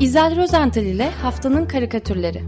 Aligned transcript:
İzel 0.00 0.36
Rozental 0.36 0.84
ile 0.84 1.10
Haftanın 1.10 1.66
Karikatürleri 1.66 2.42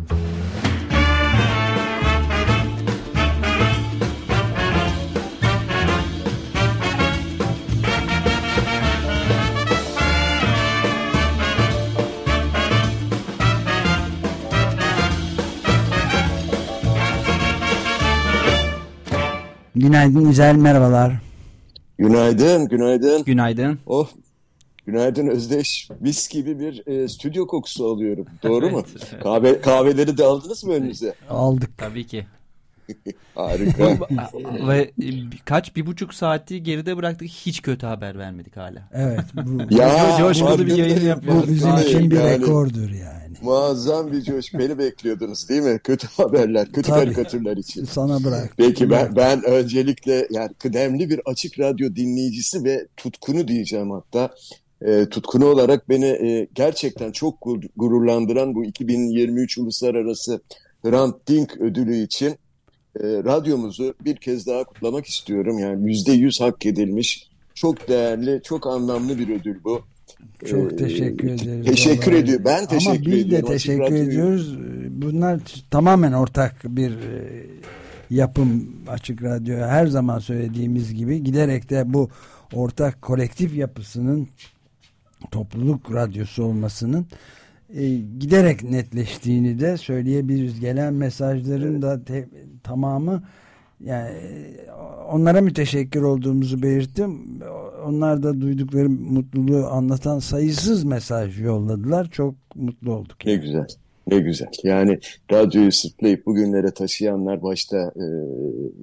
Günaydın 19.75 20.31
İzel 20.31 20.57
merhabalar. 20.57 21.13
Günaydın, 21.99 22.69
günaydın. 22.69 23.25
Günaydın. 23.25 23.79
Oh, 23.87 24.09
günaydın 24.87 25.27
Özdeş. 25.27 25.89
Mis 26.01 26.29
gibi 26.29 26.59
bir 26.61 26.87
e, 26.87 27.09
stüdyo 27.09 27.47
kokusu 27.47 27.87
alıyorum. 27.87 28.27
Doğru 28.43 28.71
mu? 28.71 28.85
Kahve 29.23 29.61
kahveleri 29.61 30.19
de 30.19 30.25
aldınız 30.25 30.65
mı 30.65 30.73
önünüze? 30.73 31.15
Aldık. 31.29 31.79
Tabii 31.79 32.07
ki. 32.07 32.27
Harika. 33.35 33.99
Ve 34.69 34.91
kaç 35.45 35.77
bir 35.77 35.87
buçuk 35.87 36.15
saati 36.15 36.63
geride 36.63 36.97
bıraktık 36.97 37.29
hiç 37.29 37.63
kötü 37.63 37.87
haber 37.87 38.19
vermedik 38.19 38.57
hala. 38.57 38.89
Evet. 38.93 39.21
Bu, 39.35 39.75
ya, 39.75 40.17
coşkulu 40.19 40.67
bir 40.67 40.77
yayın 40.77 41.07
yapıyoruz. 41.07 41.49
bu 41.49 41.53
bizim 41.53 41.77
için 41.77 42.11
bir 42.11 42.17
yani, 42.17 42.31
rekordur 42.31 42.91
yani. 42.91 43.37
Muazzam 43.43 44.13
bir 44.13 44.23
coş. 44.23 44.55
Beni 44.55 44.79
bekliyordunuz 44.79 45.49
değil 45.49 45.63
mi? 45.63 45.81
Kötü 45.85 46.07
haberler, 46.07 46.67
kötü 46.67 46.91
Tabii. 46.91 47.01
karikatürler 47.01 47.57
için. 47.57 47.85
Sana 47.85 48.25
bırak. 48.25 48.55
Peki 48.57 48.91
ben, 48.91 49.17
ben 49.17 49.45
öncelikle 49.45 50.29
yani 50.31 50.55
kıdemli 50.55 51.11
bir 51.11 51.21
açık 51.27 51.59
radyo 51.59 51.97
dinleyicisi 51.97 52.65
ve 52.65 52.87
tutkunu 52.97 53.49
diyeceğim 53.49 53.91
hatta. 53.91 54.31
E, 54.85 55.09
tutkunu 55.09 55.47
olarak 55.47 55.89
beni 55.89 56.07
e, 56.07 56.49
gerçekten 56.55 57.13
çok 57.13 57.35
gururlandıran 57.77 58.55
bu 58.55 58.65
2023 58.65 59.59
Uluslararası 59.59 60.41
Hrant 60.85 61.29
Dink 61.29 61.57
ödülü 61.61 61.97
için 61.97 62.29
e, 63.01 63.03
radyomuzu 63.05 63.95
bir 64.05 64.17
kez 64.17 64.47
daha 64.47 64.65
kutlamak 64.65 65.07
istiyorum. 65.07 65.59
Yani 65.59 65.89
yüzde 65.89 66.13
yüz 66.13 66.41
hak 66.41 66.67
edilmiş, 66.67 67.29
çok 67.55 67.89
değerli, 67.89 68.41
çok 68.45 68.67
anlamlı 68.67 69.19
bir 69.19 69.41
ödül 69.41 69.65
bu. 69.65 69.83
Çok 70.47 70.79
teşekkür 70.79 71.29
ederiz. 71.29 71.67
Teşekkür 71.67 72.13
ediyorum. 72.13 72.45
Ben 72.45 72.67
teşekkür 72.67 72.97
ediyorum. 72.97 73.11
Ama 73.11 73.17
biz 73.17 73.27
ediyorum. 73.27 73.49
de 73.49 73.53
teşekkür 73.53 73.95
ediyoruz. 73.95 74.59
Bunlar 74.91 75.41
tamamen 75.71 76.13
ortak 76.13 76.65
bir 76.65 76.91
e, 76.91 77.47
yapım 78.11 78.77
Açık 78.89 79.23
Radyo. 79.23 79.57
Her 79.57 79.87
zaman 79.87 80.19
söylediğimiz 80.19 80.95
gibi 80.95 81.23
giderek 81.23 81.71
de 81.71 81.93
bu 81.93 82.09
ortak 82.53 83.03
kolektif 83.03 83.57
yapısının 83.57 84.29
topluluk 85.31 85.95
radyosu 85.95 86.45
olmasının 86.45 87.07
e, 87.75 87.89
giderek 88.19 88.63
netleştiğini 88.63 89.61
de 89.61 89.77
söyleyebiliriz. 89.77 90.61
Gelen 90.61 90.95
mesajların 90.95 91.83
da 91.83 92.05
te, 92.05 92.29
tamamı 92.63 93.23
yani 93.85 94.11
onlara 95.11 95.41
müteşekkir 95.41 96.01
olduğumuzu 96.03 96.63
belirttim. 96.63 97.21
Onlar 97.87 98.23
da 98.23 98.41
duydukları 98.41 98.91
mutluluğu 98.91 99.67
anlatan 99.67 100.19
sayısız 100.19 100.85
mesaj 100.85 101.41
yolladılar. 101.41 102.11
Çok 102.11 102.35
mutlu 102.55 102.95
olduk. 102.95 103.27
Yani. 103.27 103.37
Ne 103.37 103.45
güzel. 103.45 103.67
Ne 104.07 104.19
güzel. 104.19 104.49
Yani 104.65 104.99
radyoyu 105.33 105.73
sırtlayıp 105.73 106.27
bugünlere 106.27 106.71
taşıyanlar 106.71 107.43
başta 107.43 107.77
e, 107.79 108.05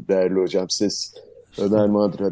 değerli 0.08 0.40
hocam 0.40 0.70
ses 0.70 1.14
Ömer 1.58 1.88
Madra 1.88 2.32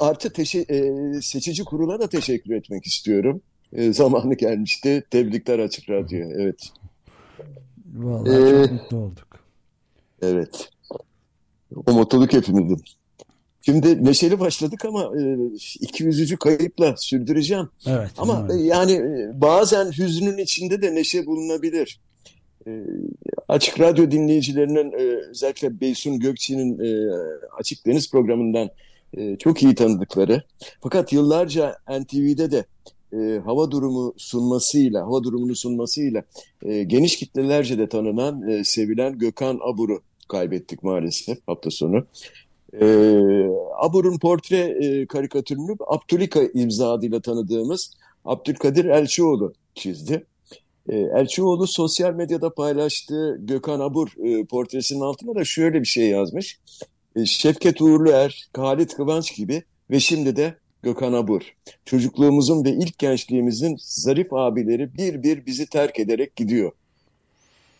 artı 0.00 0.32
teşe, 0.32 0.58
e, 0.58 0.92
seçici 1.22 1.64
kurula 1.64 2.00
da 2.00 2.08
teşekkür 2.08 2.54
etmek 2.54 2.86
istiyorum. 2.86 3.40
E, 3.72 3.92
zamanı 3.92 4.34
gelmişti. 4.34 5.04
Tebrikler 5.10 5.58
Açık 5.58 5.90
Radyo. 5.90 6.18
Evet. 6.18 6.72
Vallahi 7.94 8.30
ee, 8.30 8.64
çok 8.64 8.72
mutlu 8.72 8.96
olduk. 8.96 9.28
Evet. 10.22 10.70
O 11.86 11.92
mutluluk 11.92 12.32
hepimizin. 12.32 12.82
Şimdi 13.60 14.04
neşeli 14.04 14.40
başladık 14.40 14.84
ama 14.84 15.12
e, 15.20 15.36
iki 15.80 16.04
yüzücü 16.04 16.36
kayıpla 16.36 16.94
sürdüreceğim. 16.96 17.68
Evet. 17.86 18.10
Ama 18.18 18.48
evet. 18.50 18.64
yani 18.64 18.92
e, 18.92 19.40
bazen 19.40 19.92
hüznün 19.92 20.38
içinde 20.38 20.82
de 20.82 20.94
neşe 20.94 21.26
bulunabilir. 21.26 22.00
E, 22.66 22.82
açık 23.48 23.80
Radyo 23.80 24.10
dinleyicilerinin 24.10 24.92
e, 24.92 25.28
özellikle 25.30 25.80
Beysun 25.80 26.18
Gökçe'nin 26.18 26.78
e, 26.78 27.12
Açık 27.58 27.86
Deniz 27.86 28.10
programından 28.10 28.70
e, 29.16 29.36
çok 29.36 29.62
iyi 29.62 29.74
tanıdıkları. 29.74 30.42
Fakat 30.80 31.12
yıllarca 31.12 31.76
NTV'de 32.00 32.50
de 32.50 32.64
hava 33.44 33.70
durumu 33.70 34.14
sunmasıyla, 34.16 35.02
hava 35.02 35.22
durumunu 35.22 35.56
sunmasıyla 35.56 36.22
geniş 36.86 37.16
kitlelerce 37.16 37.78
de 37.78 37.88
tanınan, 37.88 38.62
sevilen 38.62 39.18
Gökhan 39.18 39.60
Abur'u 39.62 40.02
kaybettik 40.28 40.82
maalesef 40.82 41.38
hafta 41.46 41.70
sonu. 41.70 42.06
E, 42.80 42.86
Abur'un 43.78 44.18
portre 44.18 44.58
e, 44.58 45.06
karikatürünü 45.06 45.76
Abdülika 45.86 46.40
imza 46.54 46.92
adıyla 46.92 47.20
tanıdığımız 47.20 47.90
Abdülkadir 48.24 48.84
Elçioğlu 48.84 49.52
çizdi. 49.74 50.26
E, 50.88 50.96
Elçioğlu 50.96 51.66
sosyal 51.66 52.14
medyada 52.14 52.54
paylaştığı 52.54 53.38
Gökhan 53.40 53.80
Abur 53.80 54.08
e, 54.24 54.44
portresinin 54.44 55.00
altına 55.00 55.34
da 55.34 55.44
şöyle 55.44 55.80
bir 55.80 55.86
şey 55.86 56.08
yazmış. 56.08 56.60
E, 57.16 57.26
Şevket 57.26 57.82
Uğurluer, 57.82 58.48
Halit 58.56 58.94
Kıvanç 58.94 59.36
gibi 59.36 59.62
ve 59.90 60.00
şimdi 60.00 60.36
de 60.36 60.54
Gökhan 60.82 61.12
Abur. 61.12 61.42
Çocukluğumuzun 61.84 62.64
ve 62.64 62.70
ilk 62.70 62.98
gençliğimizin 62.98 63.76
zarif 63.78 64.32
abileri 64.32 64.94
bir 64.94 65.22
bir 65.22 65.46
bizi 65.46 65.66
terk 65.66 65.98
ederek 65.98 66.36
gidiyor 66.36 66.72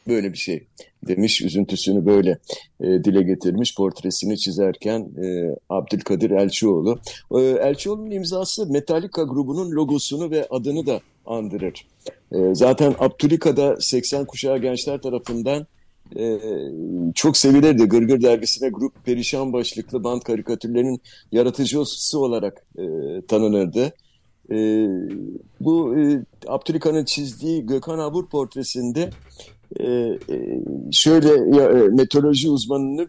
böyle 0.09 0.33
bir 0.33 0.39
şey 0.39 0.67
demiş. 1.09 1.43
Üzüntüsünü 1.43 2.07
böyle 2.07 2.39
e, 2.81 3.05
dile 3.05 3.23
getirmiş 3.23 3.75
portresini 3.75 4.39
çizerken 4.39 5.01
e, 5.01 5.57
Abdülkadir 5.69 6.31
Elçioğlu. 6.31 6.99
E, 7.35 7.41
Elçioğlu'nun 7.41 8.11
imzası 8.11 8.67
Metallica 8.67 9.23
grubunun 9.23 9.71
logosunu 9.71 10.31
ve 10.31 10.47
adını 10.51 10.87
da 10.87 11.01
andırır. 11.27 11.87
E, 12.33 12.55
zaten 12.55 12.95
Abdülika'da 12.99 13.77
80 13.81 14.25
kuşağı 14.25 14.59
gençler 14.59 15.03
tarafından 15.03 15.67
e, 16.17 16.39
çok 17.15 17.37
sevilirdi. 17.37 17.85
Gırgır 17.85 18.23
dergisine 18.23 18.69
grup 18.69 19.05
perişan 19.05 19.53
başlıklı 19.53 20.05
band 20.05 20.23
karikatürlerinin 20.23 21.01
yaratıcısı 21.33 22.21
olarak 22.21 22.67
e, 22.79 22.85
tanınırdı. 23.29 23.93
E, 24.51 24.89
bu 25.61 25.99
e, 25.99 26.25
Abdülika'nın 26.47 27.05
çizdiği 27.05 27.67
Gökhan 27.67 27.99
Abur 27.99 28.29
portresinde 28.29 29.11
e, 29.81 30.19
şöyle 30.93 31.59
ya, 31.59 31.71
e, 31.71 31.89
meteoroloji 31.89 32.51
uzmanını 32.51 33.09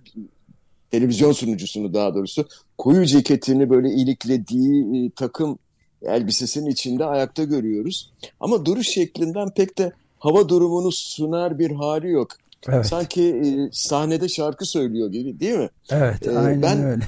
televizyon 0.91 1.31
sunucusunu 1.31 1.93
daha 1.93 2.15
doğrusu 2.15 2.45
koyu 2.77 3.05
ceketini 3.05 3.69
böyle 3.69 3.89
iliklediği 3.89 5.05
e, 5.05 5.09
takım 5.09 5.59
elbisesinin 6.01 6.69
içinde 6.69 7.05
ayakta 7.05 7.43
görüyoruz. 7.43 8.11
Ama 8.39 8.65
duruş 8.65 8.87
şeklinden 8.87 9.49
pek 9.49 9.77
de 9.77 9.91
hava 10.19 10.49
durumunu 10.49 10.91
sunar 10.91 11.59
bir 11.59 11.71
hali 11.71 12.11
yok. 12.11 12.27
Evet. 12.69 12.85
Sanki 12.85 13.23
e, 13.23 13.69
sahnede 13.71 14.29
şarkı 14.29 14.65
söylüyor 14.65 15.11
gibi 15.11 15.39
değil 15.39 15.57
mi? 15.57 15.69
Evet, 15.89 16.27
e, 16.27 16.37
aynen 16.37 16.61
ben, 16.61 16.83
öyle. 16.83 17.03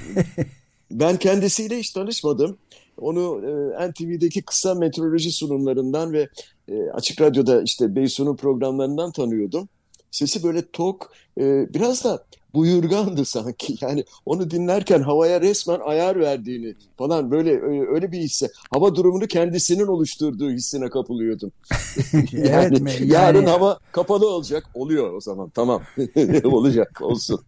ben 0.90 1.16
kendisiyle 1.16 1.78
hiç 1.78 1.90
tanışmadım. 1.90 2.56
Onu 3.00 3.40
e, 3.80 3.90
NTV'deki 3.90 4.42
kısa 4.42 4.74
meteoroloji 4.74 5.32
sunumlarından 5.32 6.12
ve 6.12 6.28
e, 6.68 6.90
Açık 6.90 7.20
Radyo'da 7.20 7.62
işte 7.62 7.94
Beysun'un 7.94 8.36
programlarından 8.36 9.12
tanıyordum. 9.12 9.68
Sesi 10.10 10.42
böyle 10.42 10.70
tok, 10.70 11.12
e, 11.38 11.74
biraz 11.74 12.04
da 12.04 12.24
buyurgandı 12.54 13.24
sanki. 13.24 13.74
Yani 13.84 14.04
onu 14.26 14.50
dinlerken 14.50 15.02
havaya 15.02 15.40
resmen 15.40 15.80
ayar 15.84 16.20
verdiğini 16.20 16.74
falan 16.96 17.30
böyle 17.30 17.60
öyle 17.88 18.12
bir 18.12 18.18
hisse. 18.18 18.50
Hava 18.70 18.94
durumunu 18.94 19.26
kendisinin 19.26 19.86
oluşturduğu 19.86 20.50
hissine 20.50 20.90
kapılıyordum. 20.90 21.52
yani, 22.12 22.48
evet 22.48 22.80
mi? 22.80 22.90
yani 22.90 23.12
yarın 23.12 23.44
hava 23.44 23.78
kapalı 23.92 24.28
olacak. 24.28 24.64
Oluyor 24.74 25.12
o 25.12 25.20
zaman. 25.20 25.50
Tamam. 25.50 25.82
olacak. 26.44 26.98
Olsun. 27.02 27.40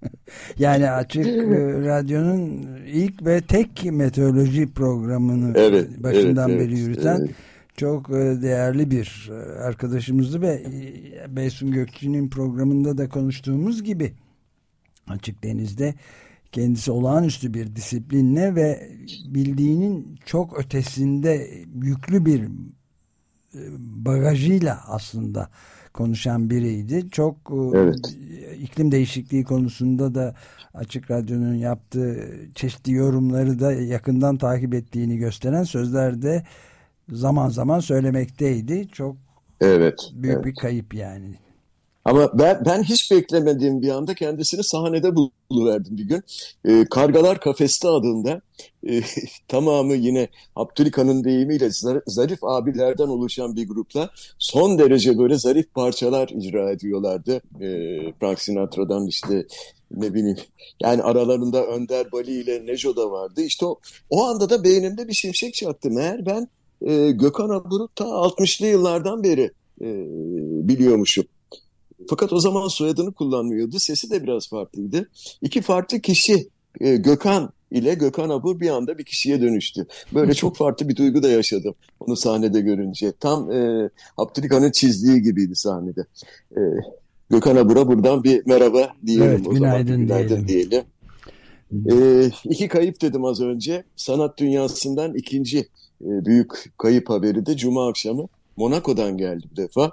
yani 0.58 0.90
Açık 0.90 1.26
e, 1.26 1.40
Radyo'nun 1.84 2.68
ilk 2.86 3.26
ve 3.26 3.40
tek 3.40 3.84
meteoroloji 3.84 4.72
programını 4.72 5.52
evet, 5.58 6.02
başından 6.02 6.50
evet, 6.50 6.60
beri 6.60 6.78
yürüten 6.78 7.18
evet 7.20 7.49
çok 7.80 8.10
e, 8.10 8.42
değerli 8.42 8.90
bir 8.90 9.30
e, 9.32 9.34
arkadaşımızdı 9.58 10.42
ve 10.42 10.62
Beysun 11.28 11.70
Gökçe'nin 11.70 12.30
programında 12.30 12.98
da 12.98 13.08
konuştuğumuz 13.08 13.82
gibi 13.82 14.12
açık 15.08 15.44
denizde 15.44 15.94
kendisi 16.52 16.90
olağanüstü 16.90 17.54
bir 17.54 17.76
disiplinle 17.76 18.54
ve 18.54 18.90
bildiğinin 19.26 20.18
çok 20.26 20.58
ötesinde 20.58 21.50
yüklü 21.82 22.26
bir 22.26 22.42
e, 22.44 23.60
bagajıyla 23.78 24.80
aslında 24.86 25.48
konuşan 25.92 26.50
biriydi. 26.50 27.10
Çok 27.10 27.36
e, 27.50 27.78
evet. 27.78 28.16
iklim 28.60 28.92
değişikliği 28.92 29.44
konusunda 29.44 30.14
da 30.14 30.34
Açık 30.74 31.10
Radyo'nun 31.10 31.54
yaptığı 31.54 32.30
çeşitli 32.54 32.92
yorumları 32.92 33.60
da 33.60 33.72
yakından 33.72 34.36
takip 34.36 34.74
ettiğini 34.74 35.18
gösteren 35.18 35.62
sözlerde 35.62 36.44
zaman 37.12 37.48
zaman 37.48 37.80
söylemekteydi. 37.80 38.88
Çok 38.92 39.16
evet, 39.60 40.10
büyük 40.12 40.36
evet. 40.36 40.46
bir 40.46 40.54
kayıp 40.54 40.94
yani. 40.94 41.34
Ama 42.04 42.38
ben, 42.38 42.62
ben 42.66 42.82
hiç 42.82 43.10
beklemediğim 43.10 43.82
bir 43.82 43.88
anda 43.88 44.14
kendisini 44.14 44.64
sahnede 44.64 45.12
buluverdim 45.16 45.96
bir 45.96 46.04
gün. 46.04 46.22
E, 46.64 46.84
Kargalar 46.84 47.40
Kafeste 47.40 47.88
adında 47.88 48.40
e, 48.88 49.00
tamamı 49.48 49.94
yine 49.94 50.28
Abdülkan'ın 50.56 51.24
deyimiyle 51.24 51.68
zarif 52.06 52.44
abilerden 52.44 53.08
oluşan 53.08 53.56
bir 53.56 53.68
grupla 53.68 54.10
son 54.38 54.78
derece 54.78 55.18
böyle 55.18 55.38
zarif 55.38 55.74
parçalar 55.74 56.28
icra 56.28 56.70
ediyorlardı. 56.70 57.40
E, 57.60 57.68
Frank 58.20 58.40
Sinatra'dan 58.40 59.06
işte 59.06 59.46
ne 59.90 60.14
bileyim 60.14 60.38
yani 60.82 61.02
aralarında 61.02 61.66
Önder 61.66 62.12
Bali 62.12 62.32
ile 62.32 62.66
Nejo 62.66 62.96
da 62.96 63.10
vardı. 63.10 63.42
İşte 63.42 63.66
o, 63.66 63.80
o 64.10 64.24
anda 64.24 64.50
da 64.50 64.64
beynimde 64.64 65.08
bir 65.08 65.14
şimşek 65.14 65.54
çaktı. 65.54 65.90
Meğer 65.90 66.26
ben 66.26 66.48
e, 66.86 67.10
Gökhan 67.10 67.48
Abur'u 67.48 67.88
ta 67.94 68.04
60'lı 68.04 68.66
yıllardan 68.66 69.24
beri 69.24 69.50
e, 69.80 69.88
biliyormuşum. 70.68 71.24
Fakat 72.10 72.32
o 72.32 72.40
zaman 72.40 72.68
soyadını 72.68 73.12
kullanmıyordu. 73.12 73.78
Sesi 73.78 74.10
de 74.10 74.22
biraz 74.22 74.48
farklıydı. 74.48 75.08
İki 75.42 75.62
farklı 75.62 76.00
kişi 76.00 76.48
e, 76.80 76.96
Gökhan 76.96 77.50
ile 77.70 77.94
Gökhan 77.94 78.30
Abur 78.30 78.60
bir 78.60 78.70
anda 78.70 78.98
bir 78.98 79.04
kişiye 79.04 79.40
dönüştü. 79.40 79.86
Böyle 80.14 80.34
çok 80.34 80.56
farklı 80.56 80.88
bir 80.88 80.96
duygu 80.96 81.22
da 81.22 81.28
yaşadım 81.28 81.74
onu 82.00 82.16
sahnede 82.16 82.60
görünce. 82.60 83.12
Tam 83.20 83.52
e, 83.52 83.90
Abdülkan'ın 84.16 84.70
çizdiği 84.70 85.22
gibiydi 85.22 85.56
sahnede. 85.56 86.06
E, 86.56 86.60
Gökhan 87.30 87.56
Abur'a 87.56 87.86
buradan 87.86 88.24
bir 88.24 88.46
merhaba 88.46 88.92
diyelim 89.06 89.24
evet, 89.24 89.46
o 89.46 89.50
günaydın 89.50 89.86
zaman. 89.86 90.00
Günaydın 90.00 90.48
diyelim. 90.48 90.70
diyelim. 90.70 90.86
E, 91.90 92.30
iki 92.44 92.68
kayıp 92.68 93.02
dedim 93.02 93.24
az 93.24 93.40
önce. 93.40 93.84
Sanat 93.96 94.38
dünyasından 94.38 95.14
ikinci 95.14 95.68
e, 96.00 96.24
büyük 96.24 96.78
kayıp 96.78 97.10
haberi 97.10 97.46
de 97.46 97.56
Cuma 97.56 97.88
akşamı 97.88 98.28
Monaco'dan 98.56 99.16
geldi 99.16 99.46
bu 99.52 99.56
defa. 99.56 99.92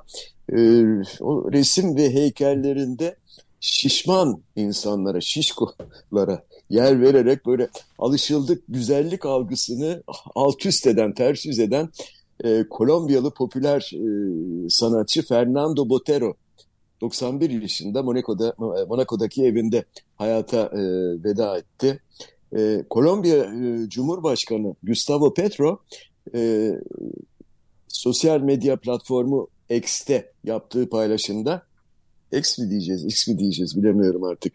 Ee, 0.51 0.83
o 1.19 1.51
resim 1.51 1.95
ve 1.95 2.13
heykellerinde 2.13 3.15
şişman 3.59 4.41
insanlara, 4.55 5.21
şişkolara 5.21 6.43
yer 6.69 7.01
vererek 7.01 7.45
böyle 7.45 7.69
alışıldık 7.99 8.63
güzellik 8.69 9.25
algısını 9.25 10.03
alt 10.35 10.65
üst 10.65 10.87
eden, 10.87 11.13
ters 11.13 11.45
yüz 11.45 11.59
eden 11.59 11.89
e, 12.43 12.63
Kolombiyalı 12.69 13.33
popüler 13.33 13.91
e, 13.93 14.69
sanatçı 14.69 15.25
Fernando 15.25 15.89
Botero 15.89 16.33
91 17.01 17.61
yaşında 17.61 18.03
Monaco'da 18.03 18.53
Monaco'daki 18.87 19.43
evinde 19.43 19.85
hayata 20.15 20.61
e, 20.61 20.79
veda 21.23 21.57
etti. 21.57 21.99
E, 22.55 22.83
Kolombiya 22.89 23.37
e, 23.37 23.89
Cumhurbaşkanı 23.89 24.75
Gustavo 24.83 25.33
Petro 25.33 25.79
e, 26.35 26.71
sosyal 27.87 28.41
medya 28.41 28.75
platformu 28.75 29.47
X'te 29.69 30.31
yaptığı 30.43 30.89
paylaşımda 30.89 31.67
X 32.31 32.59
mi 32.59 32.69
diyeceğiz, 32.69 33.05
X 33.05 33.27
mi 33.27 33.39
diyeceğiz 33.39 33.77
bilemiyorum 33.77 34.23
artık. 34.23 34.53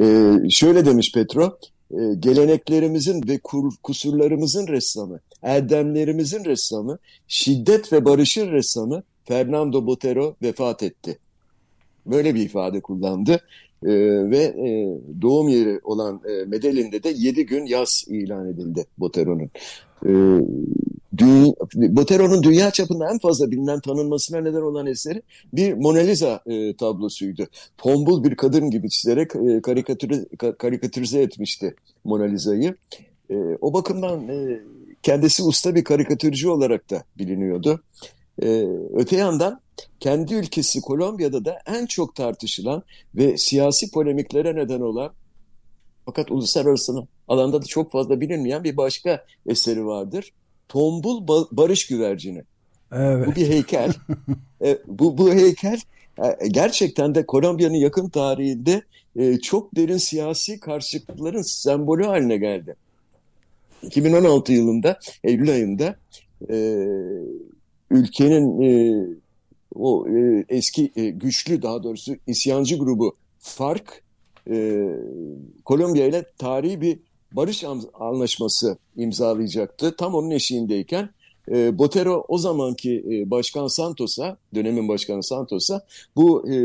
Ee, 0.00 0.32
şöyle 0.50 0.86
demiş 0.86 1.12
Petro, 1.14 1.58
e, 1.90 2.14
geleneklerimizin 2.18 3.28
ve 3.28 3.38
kur, 3.38 3.72
kusurlarımızın 3.82 4.66
ressamı, 4.66 5.20
erdemlerimizin 5.42 6.44
ressamı, 6.44 6.98
şiddet 7.28 7.92
ve 7.92 8.04
barışın 8.04 8.52
ressamı 8.52 9.02
Fernando 9.24 9.86
Botero 9.86 10.36
vefat 10.42 10.82
etti. 10.82 11.18
Böyle 12.06 12.34
bir 12.34 12.42
ifade 12.42 12.80
kullandı 12.80 13.40
ee, 13.84 14.30
ve 14.30 14.38
e, 14.38 14.98
doğum 15.22 15.48
yeri 15.48 15.80
olan 15.84 16.20
e, 16.28 16.44
Medellin'de 16.44 17.02
de 17.02 17.14
7 17.16 17.46
gün 17.46 17.66
yaz 17.66 18.04
ilan 18.08 18.48
edildi 18.48 18.86
Botero'nun. 18.98 19.50
Ee, 20.06 20.40
Botero'nun 21.74 22.42
dünya 22.42 22.70
çapında 22.70 23.10
en 23.10 23.18
fazla 23.18 23.50
bilinen 23.50 23.80
tanınmasına 23.80 24.40
neden 24.40 24.60
olan 24.60 24.86
eseri 24.86 25.22
bir 25.52 25.72
Mona 25.72 25.98
Lisa 25.98 26.40
e, 26.46 26.76
tablosuydu. 26.76 27.46
Tombul 27.78 28.24
bir 28.24 28.34
kadın 28.34 28.70
gibi 28.70 28.90
çizerek 28.90 29.30
e, 29.36 29.62
karikatüre, 29.62 30.24
karikatürize 30.58 31.22
etmişti 31.22 31.74
Mona 32.04 32.24
Lisa'yı. 32.24 32.74
E, 33.30 33.36
o 33.60 33.72
bakımdan 33.72 34.28
e, 34.28 34.60
kendisi 35.02 35.42
usta 35.42 35.74
bir 35.74 35.84
karikatürcü 35.84 36.48
olarak 36.48 36.90
da 36.90 37.04
biliniyordu. 37.18 37.80
E, 38.42 38.66
öte 38.94 39.16
yandan 39.16 39.60
kendi 40.00 40.34
ülkesi 40.34 40.80
Kolombiya'da 40.80 41.44
da 41.44 41.58
en 41.66 41.86
çok 41.86 42.14
tartışılan 42.14 42.82
ve 43.14 43.38
siyasi 43.38 43.90
polemiklere 43.90 44.54
neden 44.56 44.80
olan 44.80 45.12
fakat 46.06 46.30
uluslararası 46.30 47.06
alanda 47.28 47.62
da 47.62 47.66
çok 47.66 47.92
fazla 47.92 48.20
bilinmeyen 48.20 48.64
bir 48.64 48.76
başka 48.76 49.24
eseri 49.46 49.86
vardır. 49.86 50.32
Tombul 50.68 51.26
Barış 51.52 51.86
Güvercini. 51.86 52.42
Evet. 52.92 53.26
Bu 53.26 53.34
bir 53.34 53.48
heykel. 53.48 53.92
e, 54.64 54.78
bu, 54.86 55.18
bu 55.18 55.32
heykel 55.32 55.80
e, 56.18 56.48
gerçekten 56.48 57.14
de 57.14 57.26
Kolombiya'nın 57.26 57.74
yakın 57.74 58.08
tarihinde 58.08 58.82
e, 59.16 59.38
çok 59.38 59.76
derin 59.76 59.96
siyasi 59.96 60.60
karşılıkların 60.60 61.42
sembolü 61.42 62.04
haline 62.04 62.36
geldi. 62.36 62.76
2016 63.82 64.52
yılında, 64.52 64.98
Eylül 65.24 65.50
ayında 65.50 65.96
e, 66.50 66.56
ülkenin 67.90 68.62
e, 68.62 69.06
o 69.74 70.08
e, 70.08 70.44
eski 70.48 70.92
e, 70.96 71.10
güçlü 71.10 71.62
daha 71.62 71.82
doğrusu 71.82 72.16
isyancı 72.26 72.78
grubu 72.78 73.16
FARC 73.38 73.84
e, 74.50 74.88
Kolombiya 75.64 76.06
ile 76.06 76.24
tarihi 76.38 76.80
bir 76.80 76.98
barış 77.32 77.64
anlaşması 77.94 78.78
imzalayacaktı. 78.96 79.96
Tam 79.96 80.14
onun 80.14 80.30
eşiğindeyken 80.30 81.10
e, 81.50 81.78
Botero 81.78 82.24
o 82.28 82.38
zamanki 82.38 83.04
e, 83.10 83.30
Başkan 83.30 83.66
Santos'a, 83.66 84.36
dönemin 84.54 84.88
Başkanı 84.88 85.22
Santos'a 85.22 85.86
bu 86.16 86.48
e, 86.48 86.56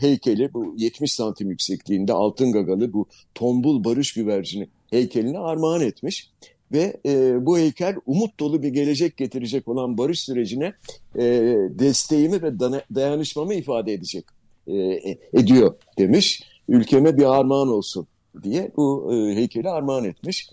heykeli, 0.00 0.54
bu 0.54 0.74
70 0.76 1.12
santim 1.12 1.50
yüksekliğinde 1.50 2.12
altın 2.12 2.52
gagalı 2.52 2.92
bu 2.92 3.06
tombul 3.34 3.84
barış 3.84 4.12
güvercini 4.12 4.68
heykelini 4.90 5.38
armağan 5.38 5.80
etmiş. 5.80 6.30
Ve 6.72 6.96
e, 7.06 7.46
bu 7.46 7.58
heykel 7.58 7.96
umut 8.06 8.40
dolu 8.40 8.62
bir 8.62 8.68
gelecek 8.68 9.16
getirecek 9.16 9.68
olan 9.68 9.98
barış 9.98 10.20
sürecine 10.20 10.72
e, 11.16 11.22
desteğimi 11.70 12.42
ve 12.42 12.58
dayanışmamı 12.94 13.54
ifade 13.54 13.92
edecek, 13.92 14.24
e, 14.68 14.74
ediyor 15.32 15.74
demiş. 15.98 16.42
Ülkeme 16.68 17.16
bir 17.16 17.38
armağan 17.38 17.68
olsun 17.68 18.06
diye 18.42 18.72
bu 18.76 19.14
e, 19.14 19.34
heykeli 19.34 19.70
armağan 19.70 20.04
etmiş. 20.04 20.50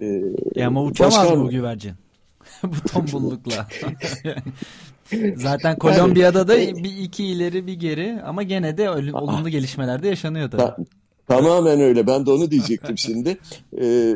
E, 0.00 0.22
e 0.56 0.64
ama 0.64 0.84
uçamaz 0.84 1.16
başkan... 1.16 1.44
bu 1.44 1.50
güvercin. 1.50 1.92
bu 2.62 2.88
tombullukla. 2.88 3.68
Zaten 5.36 5.78
Kolombiya'da 5.78 6.48
da 6.48 6.56
bir 6.56 6.96
iki 6.98 7.24
ileri 7.24 7.66
bir 7.66 7.74
geri 7.74 8.22
ama 8.22 8.42
gene 8.42 8.78
de 8.78 8.90
olumlu 8.90 9.48
gelişmeler 9.48 10.02
de 10.02 10.08
yaşanıyor 10.08 10.50
tabii. 10.50 10.86
Tamamen 11.28 11.80
öyle. 11.80 12.06
Ben 12.06 12.26
de 12.26 12.30
onu 12.30 12.50
diyecektim 12.50 12.98
şimdi. 12.98 13.38
Ee, 13.80 14.14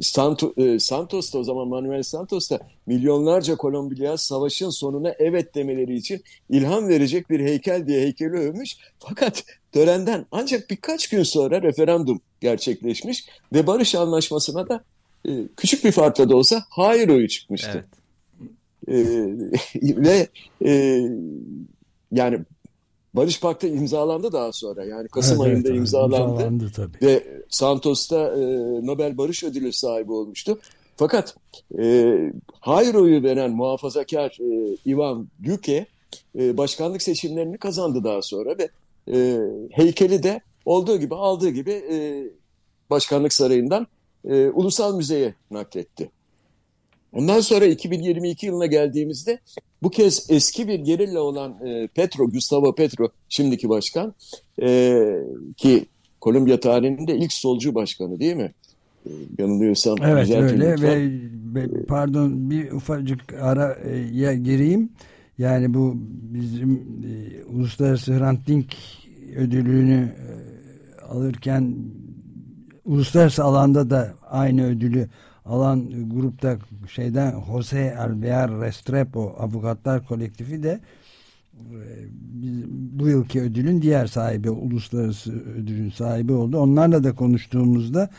Santo, 0.00 0.54
e, 0.56 0.78
Santos 0.78 1.32
da 1.32 1.38
o 1.38 1.44
zaman 1.44 1.68
Manuel 1.68 2.02
Santos 2.02 2.50
da 2.50 2.60
milyonlarca 2.86 3.56
Kolombiya 3.56 4.16
savaşın 4.16 4.70
sonuna 4.70 5.14
evet 5.18 5.54
demeleri 5.54 5.96
için 5.96 6.22
ilham 6.50 6.88
verecek 6.88 7.30
bir 7.30 7.40
heykel 7.40 7.86
diye 7.86 8.00
heykeli 8.00 8.36
övmüş. 8.36 8.76
Fakat 8.98 9.44
törenden 9.72 10.26
ancak 10.32 10.70
birkaç 10.70 11.08
gün 11.08 11.22
sonra 11.22 11.62
referandum 11.62 12.20
gerçekleşmiş 12.40 13.26
ve 13.52 13.66
barış 13.66 13.94
anlaşmasına 13.94 14.68
da 14.68 14.84
e, 15.28 15.30
küçük 15.56 15.84
bir 15.84 15.92
farkla 15.92 16.28
da 16.28 16.36
olsa 16.36 16.64
hayır 16.68 17.08
oyu 17.08 17.28
çıkmıştı. 17.28 17.86
Evet. 18.88 19.04
E, 19.82 19.96
ve 19.96 20.28
e, 20.64 21.02
yani 22.12 22.38
Barış 23.14 23.40
Paktı 23.40 23.66
imzalandı 23.68 24.32
daha 24.32 24.52
sonra. 24.52 24.84
Yani 24.84 25.08
Kasım 25.08 25.36
evet, 25.36 25.46
ayında 25.46 25.68
evet, 25.68 25.78
imzalandı. 25.78 26.32
imzalandı 26.32 26.70
tabii. 26.76 26.98
Ve 27.02 27.42
Santos 27.48 28.10
da 28.10 28.36
e, 28.36 28.46
Nobel 28.86 29.18
Barış 29.18 29.44
Ödülü 29.44 29.72
sahibi 29.72 30.12
olmuştu. 30.12 30.58
Fakat 30.96 31.36
e, 31.78 32.16
hayır 32.60 32.94
oyu 32.94 33.22
veren 33.22 33.50
muhafazakar 33.50 34.38
e, 34.40 34.76
Ivan 34.86 35.28
Duque 35.44 35.86
e, 36.38 36.56
başkanlık 36.56 37.02
seçimlerini 37.02 37.58
kazandı 37.58 38.04
daha 38.04 38.22
sonra 38.22 38.58
ve 38.58 38.68
e, 39.12 39.38
heykeli 39.70 40.22
de 40.22 40.40
olduğu 40.64 40.98
gibi 40.98 41.14
aldığı 41.14 41.50
gibi 41.50 41.72
e, 41.72 42.24
başkanlık 42.90 43.32
sarayından 43.32 43.86
e, 44.24 44.48
ulusal 44.48 44.96
müzeye 44.96 45.34
nakletti. 45.50 46.10
Ondan 47.12 47.40
sonra 47.40 47.64
2022 47.64 48.46
yılına 48.46 48.66
geldiğimizde 48.66 49.38
bu 49.82 49.90
kez 49.90 50.26
eski 50.30 50.68
bir 50.68 50.78
gerilla 50.78 51.20
olan 51.20 51.66
e, 51.66 51.86
Petro, 51.86 52.30
Gustavo 52.30 52.74
Petro, 52.74 53.08
şimdiki 53.28 53.68
başkan 53.68 54.14
e, 54.62 55.02
ki 55.56 55.84
Kolombiya 56.20 56.60
tarihinde 56.60 57.16
ilk 57.16 57.32
solcu 57.32 57.74
başkanı 57.74 58.20
değil 58.20 58.36
mi? 58.36 58.52
E, 59.06 59.10
yanılıyorsam. 59.38 59.96
Evet 60.02 60.30
öyle 60.30 60.82
ve, 60.82 61.10
ve 61.54 61.84
pardon 61.88 62.50
bir 62.50 62.72
ufacık 62.72 63.32
araya 63.32 64.34
gireyim. 64.34 64.90
Yani 65.38 65.74
bu 65.74 65.94
bizim 66.34 66.72
e, 66.72 67.44
Uluslararası 67.44 68.18
Hrant 68.18 68.46
Dink 68.46 68.74
ödülünü 69.36 70.14
e, 70.18 71.04
alırken 71.04 71.76
uluslararası 72.84 73.44
alanda 73.44 73.90
da 73.90 74.14
aynı 74.30 74.66
ödülü 74.66 75.08
alan 75.44 76.08
grupta 76.08 76.58
şeyden 76.88 77.34
Jose 77.46 77.96
Alvear 77.98 78.60
Restrepo 78.60 79.34
Avukatlar 79.38 80.06
Kolektifi 80.06 80.62
de 80.62 80.80
e, 81.58 81.78
bu 82.70 83.08
yılki 83.08 83.40
ödülün 83.40 83.82
diğer 83.82 84.06
sahibi 84.06 84.50
uluslararası 84.50 85.32
ödülün 85.32 85.90
sahibi 85.90 86.32
oldu. 86.32 86.58
Onlarla 86.58 87.04
da 87.04 87.14
konuştuğumuzda 87.14 88.10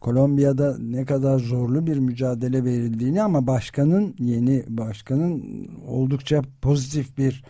Kolombiya'da 0.00 0.76
ne 0.78 1.04
kadar 1.04 1.38
zorlu 1.38 1.86
bir 1.86 1.98
mücadele 1.98 2.64
verildiğini 2.64 3.22
ama 3.22 3.46
başkanın 3.46 4.14
yeni 4.18 4.64
başkanın 4.68 5.44
oldukça 5.86 6.42
pozitif 6.62 7.18
bir 7.18 7.44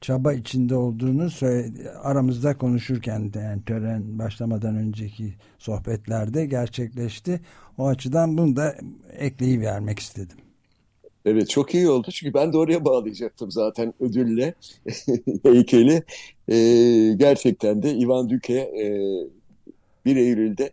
çaba 0.00 0.32
içinde 0.32 0.74
olduğunu 0.74 1.30
söyledi. 1.30 1.90
aramızda 1.90 2.58
konuşurken 2.58 3.32
de 3.32 3.38
yani 3.38 3.62
tören 3.66 4.18
başlamadan 4.18 4.76
önceki 4.76 5.34
sohbetlerde 5.58 6.46
gerçekleşti. 6.46 7.40
O 7.78 7.86
açıdan 7.86 8.38
bunu 8.38 8.56
da 8.56 8.76
ekleyivermek 9.18 9.98
istedim. 9.98 10.36
Evet 11.24 11.50
çok 11.50 11.74
iyi 11.74 11.88
oldu 11.88 12.08
çünkü 12.10 12.34
ben 12.34 12.52
de 12.52 12.56
oraya 12.58 12.84
bağlayacaktım 12.84 13.50
zaten 13.50 13.94
ödülle 14.00 14.54
heykeli. 15.42 16.02
Ee, 16.48 17.14
gerçekten 17.16 17.82
de 17.82 17.94
Ivan 17.94 18.30
Duque 18.30 18.58
e, 18.58 18.86
1 20.04 20.16
Eylül'de 20.16 20.70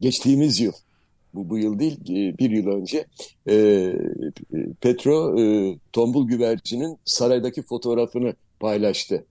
geçtiğimiz 0.00 0.60
yıl 0.60 0.72
bu, 1.34 1.50
bu 1.50 1.58
yıl 1.58 1.78
değil 1.78 2.00
e, 2.10 2.38
bir 2.38 2.50
yıl 2.50 2.66
önce 2.66 3.06
e, 3.48 3.92
Petro 4.80 5.40
e, 5.40 5.76
tombul 5.92 6.28
güvercinin 6.28 6.98
saraydaki 7.04 7.62
fotoğrafını 7.62 8.34
paylaştı 8.60 9.24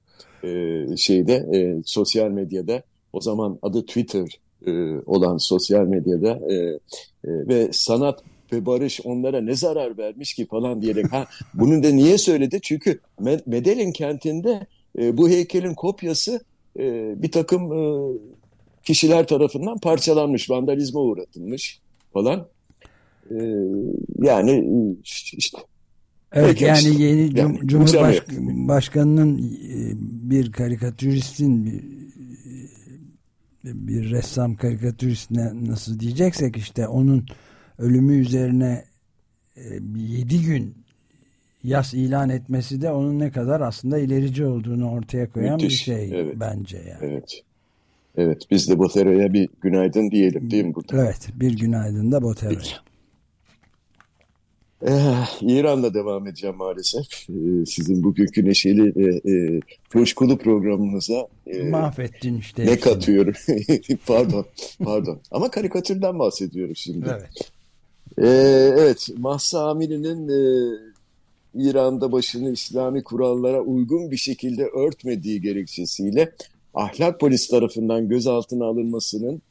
e, 0.44 0.86
şeyde 0.98 1.34
e, 1.34 1.82
sosyal 1.86 2.30
medyada. 2.30 2.84
O 3.14 3.22
zaman 3.22 3.60
adı 3.62 3.86
Twitter 3.86 4.40
e, 4.66 4.72
olan 5.06 5.38
sosyal 5.38 5.86
medyada 5.86 6.40
e, 6.50 6.56
e, 6.56 6.80
ve 7.24 7.70
sanat 7.72 8.24
ve 8.54 8.66
barış 8.66 9.02
onlara 9.04 9.42
ne 9.42 9.56
zarar 9.56 9.98
vermiş 9.98 10.34
ki 10.34 10.46
falan 10.46 10.82
diyerek. 10.82 11.14
Ha 11.14 11.26
bunu 11.54 11.84
da 11.84 11.90
niye 11.90 12.18
söyledi? 12.18 12.60
Çünkü 12.62 13.00
Medellin 13.46 13.92
kentinde 13.92 14.68
e, 15.00 15.18
bu 15.18 15.30
heykelin 15.30 15.74
kopyası 15.74 16.40
e, 16.80 17.14
bir 17.22 17.32
takım 17.32 17.74
e, 17.74 18.14
kişiler 18.84 19.28
tarafından 19.28 19.78
parçalanmış 19.78 20.50
vandalizme 20.50 21.00
uğratılmış 21.00 21.80
falan. 22.14 22.48
E, 23.32 23.38
yani 24.22 24.66
işte 25.38 25.58
Evet 26.34 26.62
yani 26.62 26.78
işte. 26.78 27.04
yeni 27.04 27.40
yani, 27.40 27.60
Cumhurbaşkanının 27.66 29.38
e, 29.38 29.94
bir 30.30 30.52
karikatüristin 30.52 31.66
bir, 31.66 31.84
bir 33.64 34.12
ressam 34.12 34.56
karikatüristine 34.56 35.52
nasıl 35.68 36.00
diyeceksek 36.00 36.58
işte 36.58 36.88
onun 36.88 37.26
ölümü 37.78 38.18
üzerine 38.18 38.86
e, 39.58 39.64
yedi 39.96 40.42
gün 40.42 40.76
yas 41.64 41.94
ilan 41.94 42.30
etmesi 42.30 42.82
de 42.82 42.92
onun 42.92 43.20
ne 43.20 43.32
kadar 43.32 43.62
aslında 43.62 44.00
ilerici 44.00 44.46
olduğunu 44.46 44.92
ortaya 44.92 45.30
koyan 45.30 45.56
Müthiş. 45.56 45.88
bir 45.88 45.94
şey 45.94 46.22
evet. 46.22 46.36
bence 46.40 46.78
yani. 46.78 47.00
Evet. 47.02 47.44
Evet 48.18 48.42
biz 48.52 48.70
de 48.70 48.80
Botero'ya 48.80 49.34
bir 49.34 49.50
günaydın 49.62 50.12
diyelim 50.12 50.52
değil 50.52 50.66
mi 50.66 50.76
burada? 50.76 51.04
Evet 51.04 51.30
bir 51.36 51.58
günaydın 51.58 52.12
da 52.12 52.22
Botero'ya. 52.22 52.60
Ee, 54.88 54.92
İran'la 55.42 55.94
devam 55.94 56.28
edeceğim 56.28 56.56
maalesef. 56.56 57.30
Ee, 57.30 57.66
sizin 57.66 58.04
bugünkü 58.04 58.46
neşeli 58.46 58.96
ve 58.96 59.32
e, 59.32 59.60
coşkulu 59.90 60.38
programınıza 60.38 61.28
e, 61.48 61.64
mahvettin 61.64 62.38
işte. 62.38 62.66
Ne 62.66 62.80
katıyorum? 62.80 63.34
pardon, 64.08 64.46
pardon. 64.84 65.20
Ama 65.32 65.52
karikatürden 65.52 66.20
bahsediyorum 66.20 66.76
şimdi. 66.76 67.06
Evet. 67.10 67.52
Ee, 68.18 68.28
evet, 68.80 69.08
Mahsa 69.18 69.70
Amini'nin 69.70 70.28
e, 70.30 70.42
İran'da 71.56 72.12
başını 72.12 72.52
İslami 72.52 73.04
kurallara 73.04 73.62
uygun 73.62 74.12
bir 74.12 74.18
şekilde 74.18 74.66
örtmediği 74.66 75.42
gerekçesiyle 75.42 76.32
ahlak 76.74 77.20
polis 77.20 77.48
tarafından 77.48 78.10
gözaltına 78.10 78.66
alınmasının 78.66 79.42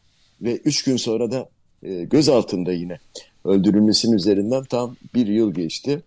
ve 0.42 0.56
üç 0.56 0.82
gün 0.85 0.97
sonra 0.97 1.30
da 1.30 1.49
e, 1.82 2.04
gözaltında 2.04 2.73
yine 2.73 2.99
öldürülmesinin 3.45 4.16
üzerinden 4.16 4.64
tam 4.64 4.97
bir 5.14 5.26
yıl 5.26 5.54
geçti. 5.54 6.02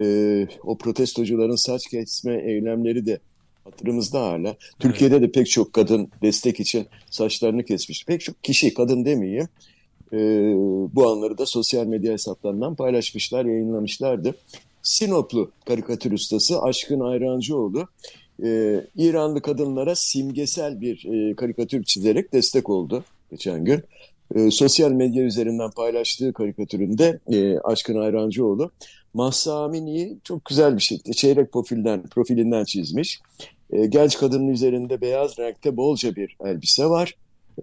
E, 0.00 0.48
o 0.62 0.78
protestocuların 0.78 1.56
saç 1.56 1.86
kesme 1.86 2.34
eylemleri 2.34 3.06
de 3.06 3.18
hatırımızda 3.64 4.20
hala. 4.20 4.48
Evet. 4.48 4.58
Türkiye'de 4.78 5.22
de 5.22 5.30
pek 5.30 5.50
çok 5.50 5.72
kadın 5.72 6.08
destek 6.22 6.60
için 6.60 6.86
saçlarını 7.10 7.64
kesmiş. 7.64 8.04
Pek 8.06 8.20
çok 8.20 8.44
kişi, 8.44 8.74
kadın 8.74 9.04
demeyeyim, 9.04 9.48
e, 10.12 10.18
bu 10.94 11.08
anları 11.08 11.38
da 11.38 11.46
sosyal 11.46 11.86
medya 11.86 12.12
hesaplarından 12.12 12.74
paylaşmışlar, 12.74 13.44
yayınlamışlardı. 13.44 14.34
Sinoplu 14.82 15.50
karikatür 15.66 16.12
ustası 16.12 16.62
Aşkın 16.62 17.00
Ayrancıoğlu 17.00 17.88
e, 18.44 18.80
İranlı 18.96 19.42
kadınlara 19.42 19.94
simgesel 19.94 20.80
bir 20.80 21.04
e, 21.04 21.34
karikatür 21.34 21.84
çizerek 21.84 22.32
destek 22.32 22.70
oldu 22.70 23.04
geçen 23.30 23.64
gün. 23.64 23.82
E, 24.34 24.50
sosyal 24.50 24.90
medya 24.90 25.24
üzerinden 25.24 25.70
paylaştığı 25.70 26.32
karikatüründe 26.32 27.20
e, 27.32 27.58
Aşkın 27.58 28.00
Ayrancıoğlu 28.00 28.70
Mahsa 29.14 29.64
Amini'yi 29.64 30.18
çok 30.24 30.44
güzel 30.44 30.76
bir 30.76 30.82
şekilde 30.82 31.12
çeyrek 31.12 31.52
profilden, 31.52 32.02
profilinden 32.02 32.64
çizmiş. 32.64 33.20
E, 33.70 33.86
genç 33.86 34.18
kadının 34.18 34.48
üzerinde 34.48 35.00
beyaz 35.00 35.38
renkte 35.38 35.76
bolca 35.76 36.16
bir 36.16 36.36
elbise 36.44 36.86
var. 36.86 37.14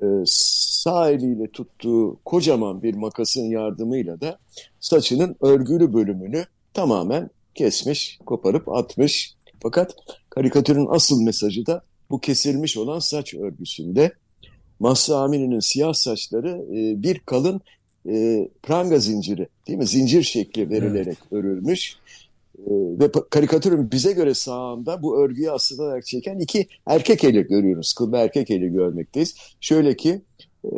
E, 0.01 0.05
sağ 0.25 1.09
eliyle 1.09 1.47
tuttuğu 1.47 2.19
kocaman 2.25 2.83
bir 2.83 2.93
makasın 2.93 3.43
yardımıyla 3.43 4.21
da 4.21 4.39
saçının 4.79 5.35
örgülü 5.41 5.93
bölümünü 5.93 6.45
tamamen 6.73 7.29
kesmiş, 7.55 8.19
koparıp 8.25 8.69
atmış. 8.69 9.33
Fakat 9.61 9.95
karikatürün 10.29 10.87
asıl 10.89 11.21
mesajı 11.21 11.65
da 11.65 11.81
bu 12.09 12.19
kesilmiş 12.19 12.77
olan 12.77 12.99
saç 12.99 13.33
örgüsünde. 13.33 14.11
Mahsa 14.79 15.23
Amini'nin 15.23 15.59
siyah 15.59 15.93
saçları 15.93 16.65
e, 16.71 17.03
bir 17.03 17.19
kalın 17.19 17.61
e, 18.09 18.47
pranga 18.63 18.99
zinciri 18.99 19.47
değil 19.67 19.79
mi? 19.79 19.87
Zincir 19.87 20.23
şekli 20.23 20.69
verilerek 20.69 21.07
evet. 21.07 21.31
örülmüş. 21.31 21.95
E, 22.59 22.71
ve 22.71 23.11
karikatürün 23.29 23.91
bize 23.91 24.11
göre 24.11 24.33
sağında 24.33 25.01
bu 25.01 25.17
örgüyü 25.17 25.51
asılarak 25.51 26.05
çeken 26.05 26.39
iki 26.39 26.67
erkek 26.85 27.23
eli 27.23 27.47
görüyoruz. 27.47 27.93
Kıl 27.93 28.11
ve 28.11 28.17
erkek 28.17 28.51
eli 28.51 28.71
görmekteyiz. 28.71 29.35
Şöyle 29.61 29.95
ki 29.95 30.21
e, 30.63 30.69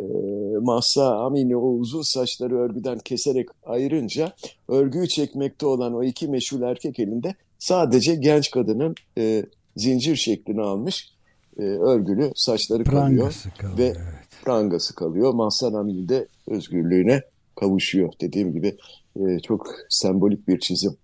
Mahsa 0.60 1.18
Amini 1.18 1.56
o 1.56 1.68
uzun 1.68 2.02
saçları 2.02 2.58
örgüden 2.58 2.98
keserek 2.98 3.48
ayırınca 3.66 4.32
örgüyü 4.68 5.08
çekmekte 5.08 5.66
olan 5.66 5.94
o 5.94 6.02
iki 6.04 6.28
meşhur 6.28 6.62
erkek 6.62 6.98
elinde 6.98 7.34
sadece 7.58 8.14
genç 8.14 8.50
kadının 8.50 8.94
e, 9.18 9.44
zincir 9.76 10.16
şeklini 10.16 10.62
almış 10.62 11.17
e, 11.58 11.62
örgülü 11.62 12.32
saçları 12.34 12.84
prangası 12.84 13.50
kalıyor, 13.50 13.58
kalıyor 13.58 13.78
ve 13.78 13.84
evet. 13.84 14.44
prangası 14.44 14.94
kalıyor. 14.94 15.34
Mahsan 15.34 15.74
Amini 15.74 16.08
de 16.08 16.26
özgürlüğüne 16.46 17.22
kavuşuyor. 17.56 18.12
Dediğim 18.20 18.52
gibi 18.52 18.76
e, 19.16 19.40
çok 19.40 19.74
sembolik 19.88 20.48
bir 20.48 20.60
çizim. 20.60 20.96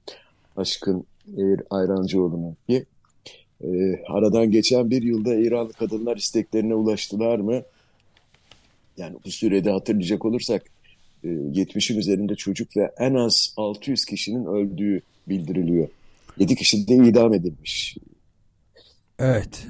Aşkın 0.57 1.05
Eğir 1.37 1.61
Ayrancıoğlu'nun 1.71 2.57
ki 2.69 2.87
e, 3.65 4.03
aradan 4.09 4.51
geçen 4.51 4.91
bir 4.91 5.03
yılda 5.03 5.35
İranlı 5.35 5.73
kadınlar 5.73 6.17
isteklerine 6.17 6.75
ulaştılar 6.75 7.39
mı? 7.39 7.63
Yani 8.97 9.17
bu 9.25 9.31
sürede 9.31 9.71
hatırlayacak 9.71 10.25
olursak 10.25 10.63
e, 11.25 11.29
70'in 11.29 11.99
üzerinde 11.99 12.35
çocuk 12.35 12.77
ve 12.77 12.91
en 12.99 13.15
az 13.15 13.55
600 13.57 14.05
kişinin 14.05 14.45
öldüğü 14.45 15.01
bildiriliyor. 15.29 15.89
7 16.39 16.57
kişi 16.57 16.89
de 16.89 16.95
idam 16.95 17.35
edilmiş. 17.35 17.97
Evet. 19.19 19.67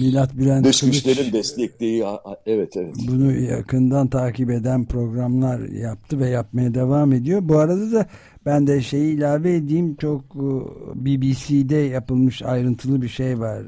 Milat 0.00 0.36
Bülent 0.36 0.64
Dış 0.64 0.80
güçlerin 0.80 1.32
desteklediği 1.32 2.04
evet 2.46 2.76
evet. 2.76 2.94
Bunu 3.08 3.32
yakından 3.32 4.08
takip 4.08 4.50
eden 4.50 4.84
programlar 4.84 5.60
yaptı 5.60 6.20
ve 6.20 6.28
yapmaya 6.28 6.74
devam 6.74 7.12
ediyor. 7.12 7.40
Bu 7.42 7.58
arada 7.58 7.92
da 7.92 8.06
ben 8.46 8.66
de 8.66 8.80
şeyi 8.80 9.16
ilave 9.16 9.54
edeyim 9.54 9.96
çok 9.96 10.20
e, 10.20 10.46
BBC'de 10.94 11.76
yapılmış 11.76 12.42
ayrıntılı 12.42 13.02
bir 13.02 13.08
şey 13.08 13.40
var. 13.40 13.62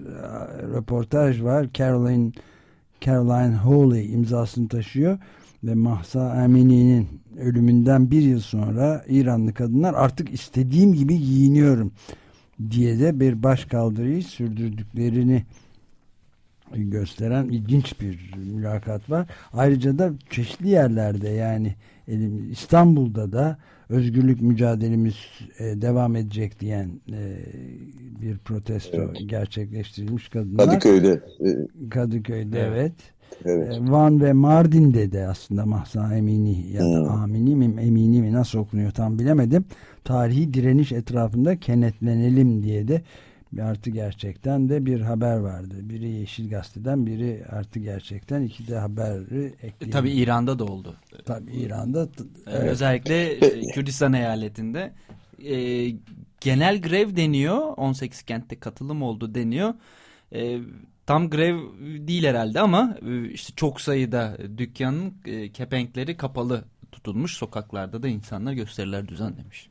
Röportaj 0.74 1.42
var. 1.42 1.66
Caroline 1.74 2.32
Caroline 3.00 3.54
Hawley 3.54 4.12
imzasını 4.12 4.68
taşıyor 4.68 5.18
ve 5.64 5.74
Mahsa 5.74 6.30
Amini'nin 6.30 7.08
ölümünden 7.40 8.10
bir 8.10 8.22
yıl 8.22 8.40
sonra 8.40 9.04
İranlı 9.08 9.54
kadınlar 9.54 9.94
artık 9.94 10.30
istediğim 10.30 10.94
gibi 10.94 11.18
giyiniyorum 11.18 11.92
diye 12.70 12.98
de 12.98 13.20
bir 13.20 13.42
baş 13.42 13.64
kaldırıyı 13.64 14.22
sürdürdüklerini 14.22 15.44
gösteren 16.74 17.44
ilginç 17.44 18.00
bir 18.00 18.34
mülakat 18.36 19.10
var. 19.10 19.26
Ayrıca 19.52 19.98
da 19.98 20.12
çeşitli 20.30 20.68
yerlerde 20.68 21.28
yani 21.28 21.74
İstanbul'da 22.50 23.32
da 23.32 23.58
özgürlük 23.88 24.42
mücadelemiz 24.42 25.14
e, 25.58 25.64
devam 25.64 26.16
edecek 26.16 26.60
diyen 26.60 26.90
e, 27.12 27.36
bir 28.20 28.38
protesto 28.38 28.96
evet. 28.96 29.16
gerçekleştirilmiş 29.26 30.28
kadınlar. 30.28 30.66
Kadıköy'de. 30.66 31.22
Kadıköy'de 31.90 32.60
evet. 32.60 32.72
evet. 32.78 33.17
Evet. 33.44 33.72
E, 33.76 33.90
Van 33.90 34.20
ve 34.20 34.32
Mardin'de 34.32 35.12
de 35.12 35.26
aslında 35.26 35.66
Mahsa 35.66 36.16
Emini 36.16 36.72
ya 36.72 36.82
da 36.82 37.00
hmm. 37.00 37.08
Amini 37.08 37.56
mi 37.56 37.80
Emini 37.80 38.22
mi 38.22 38.32
nasıl 38.32 38.58
okunuyor 38.58 38.90
tam 38.90 39.18
bilemedim. 39.18 39.64
Tarihi 40.04 40.54
direniş 40.54 40.92
etrafında 40.92 41.60
kenetlenelim 41.60 42.62
diye 42.62 42.88
de 42.88 43.02
bir 43.52 43.62
artı 43.62 43.90
gerçekten 43.90 44.68
de 44.68 44.86
bir 44.86 45.00
haber 45.00 45.36
vardı. 45.36 45.74
Biri 45.80 46.08
Yeşil 46.08 46.50
Gazete'den 46.50 47.06
biri 47.06 47.44
artı 47.48 47.78
gerçekten 47.78 48.42
iki 48.42 48.68
de 48.68 48.78
haberi 48.78 49.46
ekleyelim. 49.46 49.90
Tabii 49.90 50.10
İran'da 50.10 50.58
da 50.58 50.64
oldu. 50.64 50.96
Tabii 51.26 51.52
İran'da. 51.52 52.08
Evet. 52.46 52.70
Özellikle 52.70 53.32
e, 53.32 53.60
Kürdistan 53.74 54.12
eyaletinde 54.12 54.92
e, 55.44 55.88
genel 56.40 56.80
grev 56.80 57.16
deniyor. 57.16 57.58
18 57.76 58.22
kentte 58.22 58.58
katılım 58.58 59.02
oldu 59.02 59.34
deniyor. 59.34 59.74
E, 60.34 60.58
tam 61.08 61.30
grev 61.30 61.58
değil 62.08 62.24
herhalde 62.24 62.60
ama 62.60 62.98
e, 63.08 63.30
işte 63.30 63.52
çok 63.56 63.80
sayıda 63.80 64.36
dükkanın 64.58 65.14
e, 65.26 65.52
kepenkleri 65.52 66.16
kapalı 66.16 66.64
tutulmuş. 66.92 67.36
Sokaklarda 67.36 68.02
da 68.02 68.08
insanlar 68.08 68.52
gösteriler 68.52 69.08
düzenlemiş. 69.08 69.68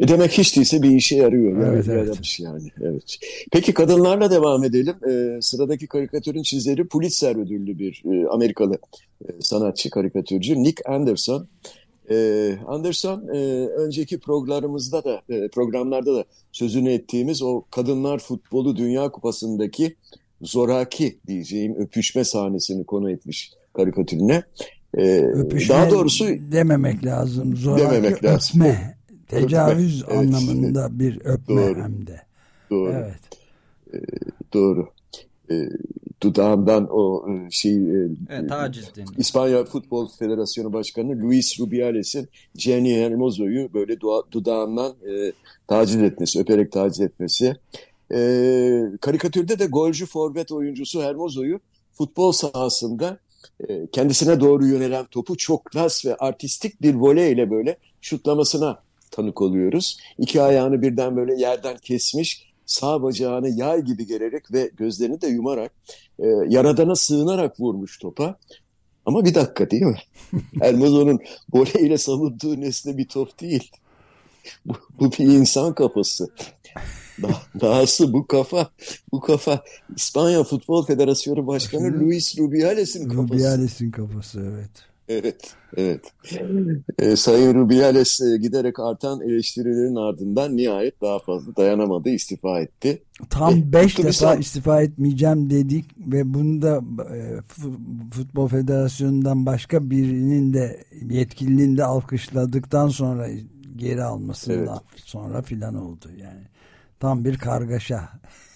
E 0.00 0.08
demek 0.08 0.38
hiç 0.38 0.56
değilse 0.56 0.82
bir 0.82 0.90
işe 0.90 1.16
yarıyor. 1.16 1.62
Yani 1.62 1.74
evet, 1.74 1.88
evet. 1.88 2.40
Yani. 2.40 2.68
Evet. 2.80 3.18
Peki 3.52 3.74
kadınlarla 3.74 4.30
devam 4.30 4.64
edelim. 4.64 4.94
Ee, 5.08 5.42
sıradaki 5.42 5.86
karikatürün 5.86 6.42
çizeri 6.42 6.88
Pulitzer 6.88 7.36
ödüllü 7.36 7.78
bir 7.78 8.02
e, 8.12 8.28
Amerikalı 8.28 8.78
e, 9.24 9.26
sanatçı, 9.40 9.90
karikatürcü 9.90 10.62
Nick 10.62 10.82
Anderson. 10.86 11.48
Ee, 12.10 12.56
Anderson 12.66 13.28
e, 13.34 13.66
önceki 13.66 14.20
programımızda 14.20 15.04
da 15.04 15.22
e, 15.28 15.48
programlarda 15.48 16.14
da 16.14 16.24
sözünü 16.52 16.92
ettiğimiz 16.92 17.42
o 17.42 17.62
kadınlar 17.70 18.18
futbolu 18.18 18.76
Dünya 18.76 19.08
Kupası'ndaki 19.08 19.96
zoraki 20.42 21.18
diyeceğim 21.26 21.74
öpüşme 21.78 22.24
sahnesini 22.24 22.84
konu 22.84 23.10
etmiş 23.10 23.52
karikatürüne. 23.76 24.42
Ee, 24.96 25.18
öpüşme 25.18 25.74
daha 25.74 25.90
doğrusu 25.90 26.26
dememek 26.52 27.04
lazım. 27.04 27.56
Zoraki 27.56 27.84
dememek 27.84 28.24
lazım. 28.24 28.60
öpme. 28.60 28.96
Tecavüz 29.28 30.04
evet, 30.08 30.18
anlamında 30.18 30.80
evet. 30.80 30.98
bir 30.98 31.20
öpme 31.24 31.56
doğru, 31.56 31.82
hem 31.82 32.06
de. 32.06 32.20
Doğru. 32.70 32.92
Evet. 32.92 33.20
Ee, 33.94 33.98
doğru. 34.54 34.88
Dudağından 36.22 36.88
o 36.90 37.26
e, 37.30 37.50
şey 37.50 37.74
e, 37.74 38.08
evet, 38.30 38.48
taciz 38.48 38.90
İspanya 39.18 39.64
Futbol 39.64 40.08
Federasyonu 40.08 40.72
Başkanı 40.72 41.22
Luis 41.22 41.60
Rubiales'in 41.60 42.28
Jenny 42.56 42.94
Hermoso'yu 42.94 43.74
böyle 43.74 44.00
dudağından 44.32 44.92
e, 44.92 45.32
taciz 45.66 46.02
etmesi, 46.02 46.40
öperek 46.40 46.72
taciz 46.72 47.00
etmesi. 47.00 47.56
E, 48.14 48.82
karikatürde 49.00 49.58
de 49.58 49.66
golcü 49.66 50.06
forvet 50.06 50.52
oyuncusu 50.52 51.02
Hermoso'yu 51.02 51.60
futbol 51.92 52.32
sahasında 52.32 53.18
e, 53.68 53.86
kendisine 53.86 54.40
doğru 54.40 54.66
yönelen 54.66 55.04
topu 55.04 55.36
çok 55.36 55.64
klas 55.64 56.06
ve 56.06 56.16
artistik 56.16 56.82
bir 56.82 56.94
voleyle 56.94 57.50
böyle 57.50 57.76
şutlamasına 58.00 58.82
tanık 59.10 59.42
oluyoruz. 59.42 59.98
İki 60.18 60.42
ayağını 60.42 60.82
birden 60.82 61.16
böyle 61.16 61.34
yerden 61.34 61.76
kesmiş, 61.76 62.51
sağ 62.72 63.02
bacağını 63.02 63.48
yay 63.48 63.82
gibi 63.82 64.06
gererek 64.06 64.52
ve 64.52 64.70
gözlerini 64.76 65.20
de 65.20 65.26
yumarak 65.26 65.72
e, 66.18 66.26
yaradana 66.48 66.96
sığınarak 66.96 67.60
vurmuş 67.60 67.98
topa. 67.98 68.36
Ama 69.06 69.24
bir 69.24 69.34
dakika 69.34 69.70
değil 69.70 69.82
mi? 69.82 69.98
Elmazo'nun 70.60 71.20
voleyle 71.52 71.98
savunduğu 71.98 72.60
nesne 72.60 72.98
bir 72.98 73.08
top 73.08 73.40
değil. 73.40 73.70
Bu, 74.66 74.72
bu 75.00 75.12
bir 75.12 75.24
insan 75.24 75.74
kafası. 75.74 76.28
Daha, 77.22 77.42
dahası 77.60 78.12
bu 78.12 78.26
kafa, 78.26 78.70
bu 79.12 79.20
kafa 79.20 79.64
İspanya 79.96 80.44
Futbol 80.44 80.86
Federasyonu 80.86 81.46
Başkanı 81.46 82.00
Luis 82.00 82.38
Rubiales'in 82.38 83.08
kafası. 83.08 83.34
Rubiales'in 83.34 83.90
kafası 83.90 84.52
evet. 84.54 84.91
Evet, 85.12 85.54
evet. 85.76 86.12
e, 86.98 87.16
Sayın 87.16 87.54
Rubiales 87.54 88.20
e, 88.20 88.36
giderek 88.38 88.80
artan 88.80 89.20
eleştirilerin 89.20 89.94
ardından 89.94 90.56
nihayet 90.56 91.00
daha 91.00 91.18
fazla 91.18 91.56
dayanamadı, 91.56 92.08
istifa 92.08 92.60
etti. 92.60 93.02
Tam 93.30 93.72
5 93.72 93.98
e, 93.98 94.02
defa 94.02 94.34
istifa 94.34 94.82
etmeyeceğim 94.82 95.50
dedik 95.50 95.84
ve 95.98 96.34
bunu 96.34 96.62
da 96.62 96.80
e, 97.16 97.40
Futbol 98.10 98.48
Federasyonu'ndan 98.48 99.46
başka 99.46 99.90
birinin 99.90 100.54
de 100.54 100.84
yetkilinin 101.10 101.76
de 101.76 101.84
alkışladıktan 101.84 102.88
sonra 102.88 103.28
geri 103.76 104.02
almasından 104.04 104.82
evet. 104.92 105.04
sonra 105.04 105.42
filan 105.42 105.74
oldu 105.74 106.10
yani. 106.16 106.42
Tam 107.00 107.24
bir 107.24 107.38
kargaşa 107.38 108.08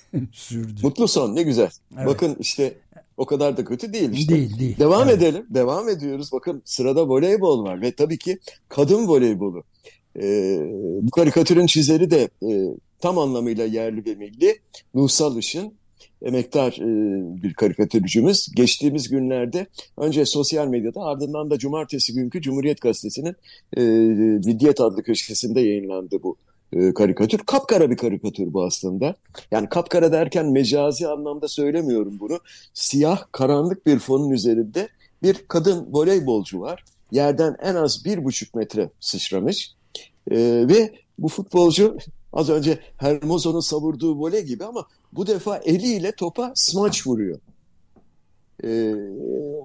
sürdü. 0.33 0.81
Mutlu 0.83 1.09
son 1.09 1.37
ne 1.37 1.42
güzel. 1.42 1.71
Evet. 1.97 2.07
Bakın 2.07 2.37
işte 2.40 2.75
o 3.16 3.26
kadar 3.26 3.57
da 3.57 3.64
kötü 3.64 3.92
değil 3.92 4.12
işte. 4.12 4.35
Değil 4.35 4.59
değil. 4.59 4.79
Devam 4.79 5.09
evet. 5.09 5.22
edelim. 5.22 5.46
Devam 5.50 5.88
ediyoruz. 5.88 6.33
Bakın 6.33 6.62
sırada 6.64 7.09
voleybol 7.09 7.64
var 7.64 7.83
ve 7.83 7.92
tabii 7.92 8.18
ki 8.18 8.38
kadın 8.68 9.09
voleybolu. 9.09 9.62
Ee, 10.20 10.59
bu 11.02 11.11
karikatürün 11.11 11.66
çizeri 11.66 12.11
de 12.11 12.29
e, 12.42 12.76
tam 13.00 13.18
anlamıyla 13.18 13.64
yerli 13.64 14.05
ve 14.05 14.14
milli. 14.14 14.59
Nursal 14.94 15.38
Işın 15.38 15.72
emektar 16.22 16.72
e, 16.72 17.42
bir 17.42 17.55
karikatürcümüz. 17.55 18.48
Geçtiğimiz 18.57 19.09
günlerde 19.09 19.66
önce 19.96 20.24
sosyal 20.24 20.68
medyada 20.68 21.00
ardından 21.00 21.50
da 21.50 21.59
cumartesi 21.59 22.14
günkü 22.14 22.42
Cumhuriyet 22.42 22.81
Gazetesi'nin 22.81 23.37
e, 23.76 23.83
Vidyet 24.46 24.81
adlı 24.81 25.02
köşesinde 25.02 25.61
yayınlandı 25.61 26.22
bu 26.22 26.37
e, 26.72 26.94
karikatür. 26.94 27.38
Kapkara 27.38 27.90
bir 27.90 27.96
karikatür 27.96 28.52
bu 28.52 28.64
aslında. 28.64 29.14
Yani 29.50 29.68
kapkara 29.68 30.12
derken 30.12 30.52
mecazi 30.52 31.09
anlamda 31.09 31.48
söylemiyorum 31.48 32.20
bunu. 32.20 32.38
Siyah, 32.74 33.24
karanlık 33.33 33.87
bir 33.87 33.98
fonun 33.98 34.31
üzerinde 34.31 34.88
bir 35.22 35.44
kadın 35.48 35.88
voleybolcu 35.92 36.61
var. 36.61 36.85
Yerden 37.11 37.57
en 37.62 37.74
az 37.74 38.05
bir 38.05 38.24
buçuk 38.24 38.55
metre 38.55 38.90
sıçramış. 39.00 39.74
E, 40.31 40.37
ve 40.68 40.92
bu 41.18 41.29
futbolcu 41.29 41.96
az 42.33 42.50
önce 42.50 42.79
Hermoso'nun 42.96 43.61
savurduğu 43.61 44.18
voley 44.18 44.42
gibi 44.42 44.64
ama 44.64 44.87
bu 45.12 45.26
defa 45.26 45.57
eliyle 45.57 46.12
topa 46.12 46.52
smaç 46.55 47.07
vuruyor. 47.07 47.38
Ee, 48.64 48.94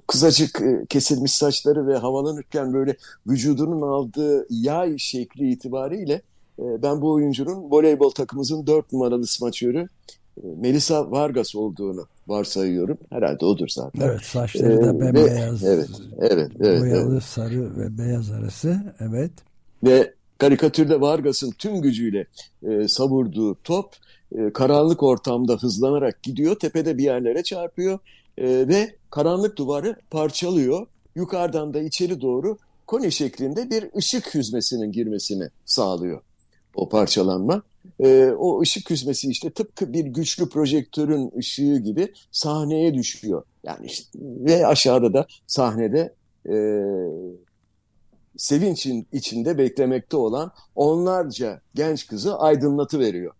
kızacık 0.07 0.61
e, 0.61 0.85
kesilmiş 0.89 1.31
saçları 1.31 1.87
ve 1.87 1.97
havalanırken 1.97 2.73
böyle 2.73 2.95
vücudunun 3.27 3.81
aldığı 3.81 4.47
yay 4.49 4.97
şekli 4.97 5.51
itibariyle 5.51 6.21
ben 6.61 7.01
bu 7.01 7.11
oyuncunun 7.11 7.71
voleybol 7.71 8.09
takımımızın 8.09 8.67
dört 8.67 8.93
numaralı 8.93 9.27
smaçörü 9.27 9.87
e, 10.37 10.47
Melisa 10.57 11.11
Vargas 11.11 11.55
olduğunu 11.55 12.05
varsayıyorum. 12.27 12.97
Herhalde 13.09 13.45
odur 13.45 13.67
zaten. 13.67 14.01
Evet 14.01 14.21
saçları 14.21 14.81
da 14.81 14.89
ee, 14.89 14.99
bembeyaz. 14.99 15.63
evet, 15.63 15.89
evet, 16.19 16.51
evet. 16.59 16.81
Boyalı, 16.81 17.13
evet. 17.13 17.23
sarı 17.23 17.77
ve 17.77 17.97
beyaz 17.97 18.31
arası. 18.31 18.95
Evet. 18.99 19.31
Ve 19.83 20.13
karikatürde 20.37 21.01
Vargas'ın 21.01 21.51
tüm 21.51 21.81
gücüyle 21.81 22.27
e, 22.63 22.87
savurduğu 22.87 23.55
top 23.63 23.95
e, 24.35 24.53
karanlık 24.53 25.03
ortamda 25.03 25.53
hızlanarak 25.53 26.23
gidiyor. 26.23 26.55
Tepede 26.55 26.97
bir 26.97 27.03
yerlere 27.03 27.43
çarpıyor 27.43 27.99
e, 28.37 28.47
ve 28.47 28.95
karanlık 29.09 29.57
duvarı 29.57 29.95
parçalıyor. 30.09 30.87
Yukarıdan 31.15 31.73
da 31.73 31.81
içeri 31.81 32.21
doğru 32.21 32.57
koni 32.87 33.11
şeklinde 33.11 33.69
bir 33.69 33.97
ışık 33.97 34.35
hüzmesinin 34.35 34.91
girmesini 34.91 35.49
sağlıyor 35.65 36.21
o 36.75 36.89
parçalanma. 36.89 37.61
E, 37.99 38.31
o 38.37 38.61
ışık 38.61 38.85
küsmesi 38.85 39.29
işte 39.29 39.49
tıpkı 39.49 39.93
bir 39.93 40.05
güçlü 40.05 40.49
projektörün 40.49 41.31
ışığı 41.37 41.77
gibi 41.77 42.13
sahneye 42.31 42.93
düşüyor. 42.93 43.43
Yani 43.63 43.85
işte, 43.85 44.19
ve 44.21 44.67
aşağıda 44.67 45.13
da 45.13 45.25
sahnede 45.47 46.13
e, 46.49 46.55
sevinçin 48.37 49.07
içinde 49.11 49.57
beklemekte 49.57 50.17
olan 50.17 50.51
onlarca 50.75 51.61
genç 51.75 52.07
kızı 52.07 52.37
aydınlatı 52.37 52.99
veriyor 52.99 53.33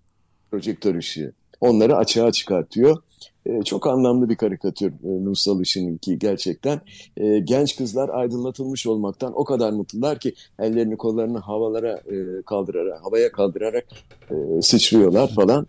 projektör 0.51 0.95
ışığı. 0.95 1.33
Onları 1.61 1.95
açığa 1.95 2.31
çıkartıyor. 2.31 2.97
E, 3.45 3.63
çok 3.63 3.87
anlamlı 3.87 4.29
bir 4.29 4.35
karikatür 4.35 4.91
e, 4.91 5.25
Nursal 5.25 5.61
Işık'ınki 5.61 6.19
gerçekten. 6.19 6.81
E, 7.17 7.39
genç 7.39 7.75
kızlar 7.75 8.09
aydınlatılmış 8.09 8.87
olmaktan 8.87 9.33
o 9.35 9.43
kadar 9.43 9.71
mutlular 9.71 10.19
ki 10.19 10.33
ellerini 10.59 10.97
kollarını 10.97 11.37
havalara 11.37 11.91
e, 11.91 12.41
kaldırarak, 12.45 13.05
havaya 13.05 13.31
kaldırarak 13.31 13.85
e, 14.31 14.61
sıçrıyorlar 14.61 15.33
falan. 15.35 15.67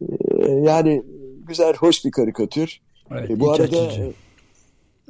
E, 0.00 0.52
yani 0.52 1.02
güzel, 1.48 1.74
hoş 1.74 2.04
bir 2.04 2.10
karikatür. 2.10 2.80
Evet, 3.10 3.30
e, 3.30 3.40
bu 3.40 3.50
arada 3.50 3.80
açıcı. 3.80 4.12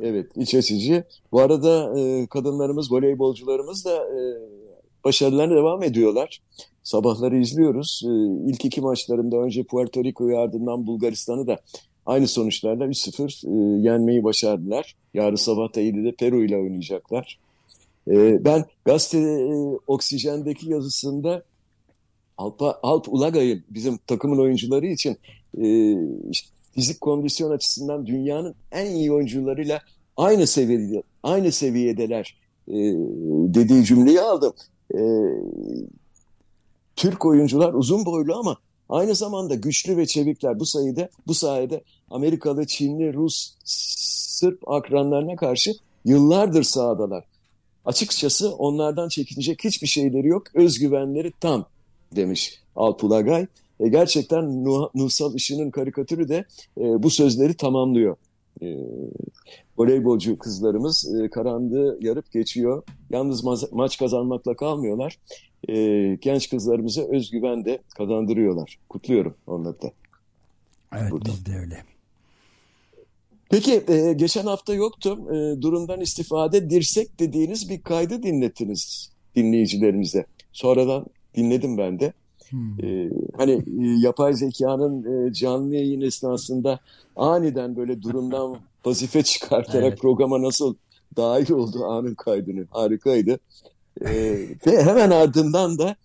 Evet, 0.02 0.26
iç 0.36 0.54
açıcı. 0.54 1.04
Bu 1.32 1.40
arada 1.40 1.98
e, 1.98 2.26
kadınlarımız, 2.26 2.92
voleybolcularımız 2.92 3.84
da 3.84 3.96
e, 3.96 4.18
başarılarına 5.06 5.56
devam 5.56 5.82
ediyorlar. 5.82 6.40
Sabahları 6.82 7.36
izliyoruz. 7.40 8.02
E, 8.04 8.10
ilk 8.50 8.64
iki 8.64 8.80
maçlarında 8.80 9.36
önce 9.36 9.62
Puerto 9.62 10.04
Rico'yu 10.04 10.38
ardından 10.38 10.86
Bulgaristan'ı 10.86 11.46
da 11.46 11.60
aynı 12.06 12.28
sonuçlarla 12.28 12.86
3-0 12.86 13.46
e, 13.46 13.82
yenmeyi 13.82 14.24
başardılar. 14.24 14.96
Yarın 15.14 15.36
sabah 15.36 15.74
da 15.74 15.80
7'de 15.80 16.12
Peru 16.12 16.44
ile 16.44 16.56
oynayacaklar. 16.56 17.38
E, 18.08 18.44
ben 18.44 18.64
gazete 18.84 19.18
e, 19.18 19.78
Oksijen'deki 19.86 20.70
yazısında 20.70 21.42
Alp, 22.38 22.62
Alp 22.82 23.08
Ulagay'ı 23.08 23.62
bizim 23.70 23.98
takımın 24.06 24.38
oyuncuları 24.38 24.86
için 24.86 25.16
e, 25.60 25.96
işte 26.30 26.48
fizik 26.72 27.00
kondisyon 27.00 27.50
açısından 27.50 28.06
dünyanın 28.06 28.54
en 28.72 28.86
iyi 28.86 29.12
oyuncularıyla 29.12 29.80
aynı 30.16 30.46
seviyede 30.46 31.02
aynı 31.22 31.52
seviyedeler 31.52 32.36
e, 32.68 32.74
dediği 33.54 33.84
cümleyi 33.84 34.20
aldım. 34.20 34.52
E, 34.94 35.00
Türk 36.96 37.26
oyuncular 37.26 37.74
uzun 37.74 38.04
boylu 38.04 38.34
ama 38.34 38.56
aynı 38.88 39.14
zamanda 39.14 39.54
güçlü 39.54 39.96
ve 39.96 40.06
çevikler. 40.06 40.60
Bu 40.60 40.66
sayede 40.66 41.08
bu 41.26 41.34
sayede 41.34 41.82
Amerikalı, 42.10 42.66
Çinli, 42.66 43.14
Rus, 43.14 43.54
Sırp 43.64 44.68
akranlarına 44.70 45.36
karşı 45.36 45.72
yıllardır 46.04 46.62
sahadalar. 46.62 47.24
Açıkçası 47.84 48.54
onlardan 48.54 49.08
çekinecek 49.08 49.64
hiçbir 49.64 49.86
şeyleri 49.86 50.26
yok. 50.26 50.42
Özgüvenleri 50.54 51.32
tam 51.40 51.66
demiş 52.16 52.60
Alpulagay. 52.76 53.46
E, 53.80 53.88
gerçekten 53.88 54.64
Nuh 54.64 54.88
Nuhsal 54.94 55.34
Işık'ın 55.34 55.70
karikatürü 55.70 56.28
de 56.28 56.44
e, 56.78 57.02
bu 57.02 57.10
sözleri 57.10 57.54
tamamlıyor. 57.54 58.16
E, 58.62 58.76
voleybolcu 59.78 60.38
kızlarımız 60.38 61.14
e, 61.20 61.30
karanlığı 61.30 61.98
yarıp 62.00 62.32
geçiyor. 62.32 62.82
Yalnız 63.10 63.44
ma 63.44 63.56
maç 63.72 63.98
kazanmakla 63.98 64.56
kalmıyorlar. 64.56 65.18
E, 65.68 65.74
genç 66.20 66.50
kızlarımıza 66.50 67.02
özgüven 67.02 67.64
de 67.64 67.78
kazandırıyorlar. 67.96 68.78
Kutluyorum 68.88 69.34
onları 69.46 69.82
da. 69.82 69.92
Evet 70.92 71.12
Buradan. 71.12 71.32
biz 71.32 71.46
de 71.46 71.58
öyle. 71.58 71.84
Peki 73.50 73.84
e, 73.88 74.12
geçen 74.12 74.46
hafta 74.46 74.74
yoktum. 74.74 75.34
E, 75.34 75.62
durumdan 75.62 76.00
istifade 76.00 76.70
dirsek 76.70 77.20
dediğiniz 77.20 77.70
bir 77.70 77.82
kaydı 77.82 78.22
dinlettiniz 78.22 79.12
dinleyicilerimize. 79.36 80.26
Sonradan 80.52 81.06
dinledim 81.34 81.78
ben 81.78 82.00
de. 82.00 82.12
Hmm. 82.50 82.84
E, 82.84 83.10
hani 83.36 83.52
e, 83.52 84.00
yapay 84.00 84.34
zekanın 84.34 85.28
e, 85.28 85.32
canlı 85.32 85.74
yayın 85.74 86.00
esnasında 86.00 86.80
aniden 87.16 87.76
böyle 87.76 88.02
durumdan 88.02 88.56
vazife 88.86 89.22
çıkartarak 89.22 89.88
evet. 89.88 89.98
programa 89.98 90.42
nasıl 90.42 90.74
dahil 91.16 91.50
oldu 91.50 91.84
anın 91.84 92.14
kaydını. 92.14 92.66
Harikaydı. 92.70 93.38
E, 94.00 94.12
ve 94.66 94.82
hemen 94.82 95.10
ardından 95.10 95.78
da 95.78 95.96